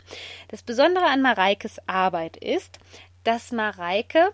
das 0.48 0.62
Besondere 0.62 1.06
an 1.06 1.20
Mareikes 1.20 1.80
Arbeit 1.88 2.36
ist, 2.36 2.78
dass 3.24 3.50
Mareike 3.50 4.30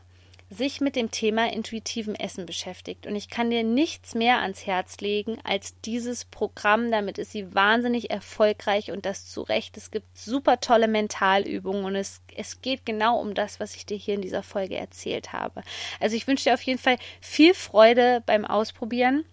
sich 0.50 0.80
mit 0.80 0.96
dem 0.96 1.10
Thema 1.10 1.52
intuitivem 1.52 2.14
Essen 2.14 2.46
beschäftigt. 2.46 3.06
Und 3.06 3.16
ich 3.16 3.28
kann 3.28 3.50
dir 3.50 3.64
nichts 3.64 4.14
mehr 4.14 4.40
ans 4.40 4.66
Herz 4.66 4.98
legen 4.98 5.38
als 5.44 5.78
dieses 5.82 6.24
Programm. 6.24 6.90
Damit 6.90 7.18
ist 7.18 7.32
sie 7.32 7.54
wahnsinnig 7.54 8.10
erfolgreich 8.10 8.90
und 8.90 9.04
das 9.04 9.26
zu 9.30 9.42
Recht. 9.42 9.76
Es 9.76 9.90
gibt 9.90 10.06
super 10.16 10.60
tolle 10.60 10.88
Mentalübungen 10.88 11.84
und 11.84 11.96
es, 11.96 12.22
es 12.34 12.62
geht 12.62 12.86
genau 12.86 13.20
um 13.20 13.34
das, 13.34 13.60
was 13.60 13.76
ich 13.76 13.84
dir 13.84 13.98
hier 13.98 14.14
in 14.14 14.22
dieser 14.22 14.42
Folge 14.42 14.76
erzählt 14.76 15.34
habe. 15.34 15.62
Also 16.00 16.16
ich 16.16 16.26
wünsche 16.26 16.44
dir 16.44 16.54
auf 16.54 16.62
jeden 16.62 16.78
Fall 16.78 16.96
viel 17.20 17.52
Freude 17.52 18.22
beim 18.24 18.46
Ausprobieren 18.46 19.24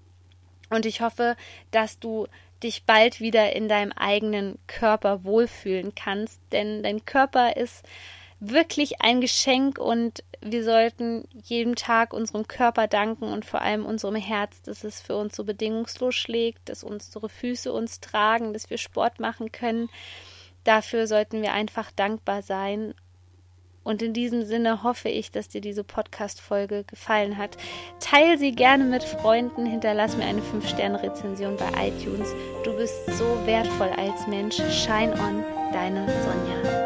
und 0.69 0.85
ich 0.85 0.99
hoffe, 0.99 1.37
dass 1.71 1.99
du 1.99 2.27
dich 2.63 2.83
bald 2.83 3.19
wieder 3.19 3.55
in 3.55 3.69
deinem 3.69 3.91
eigenen 3.91 4.57
Körper 4.67 5.23
wohlfühlen 5.23 5.93
kannst, 5.95 6.41
denn 6.51 6.83
dein 6.83 7.05
Körper 7.05 7.55
ist 7.57 7.83
wirklich 8.39 9.01
ein 9.01 9.21
Geschenk 9.21 9.79
und 9.79 10.23
wir 10.41 10.63
sollten 10.63 11.27
jeden 11.43 11.75
Tag 11.75 12.13
unserem 12.13 12.47
Körper 12.47 12.87
danken 12.87 13.25
und 13.25 13.45
vor 13.45 13.61
allem 13.61 13.85
unserem 13.85 14.15
Herz, 14.15 14.61
dass 14.61 14.83
es 14.83 15.01
für 15.01 15.15
uns 15.15 15.35
so 15.35 15.43
bedingungslos 15.43 16.15
schlägt, 16.15 16.69
dass 16.69 16.83
unsere 16.83 17.29
Füße 17.29 17.71
uns 17.71 17.99
tragen, 17.99 18.53
dass 18.53 18.69
wir 18.69 18.77
Sport 18.77 19.19
machen 19.19 19.51
können. 19.51 19.89
Dafür 20.63 21.07
sollten 21.07 21.41
wir 21.41 21.53
einfach 21.53 21.91
dankbar 21.91 22.41
sein. 22.41 22.93
Und 23.83 24.01
in 24.01 24.13
diesem 24.13 24.43
Sinne 24.43 24.81
hoffe 24.81 25.09
ich, 25.09 25.31
dass 25.31 25.47
dir 25.47 25.61
diese 25.61 25.83
Podcast-Folge 25.83 26.85
gefallen 26.85 27.37
hat. 27.37 27.55
Teil 27.99 28.39
sie 28.39 28.51
gerne 28.51 28.83
mit 28.83 29.03
Freunden, 29.03 29.67
hinterlass 29.67 30.17
mir 30.17 30.25
eine 30.25 30.41
5-Sterne-Rezension 30.41 31.55
bei 31.55 31.89
iTunes. 31.89 32.33
Du 32.63 32.75
bist 32.75 33.05
so 33.15 33.45
wertvoll 33.45 33.89
als 33.95 34.25
Mensch. 34.25 34.55
Shine 34.55 35.13
on, 35.13 35.43
deine 35.71 36.07
Sonja. 36.23 36.84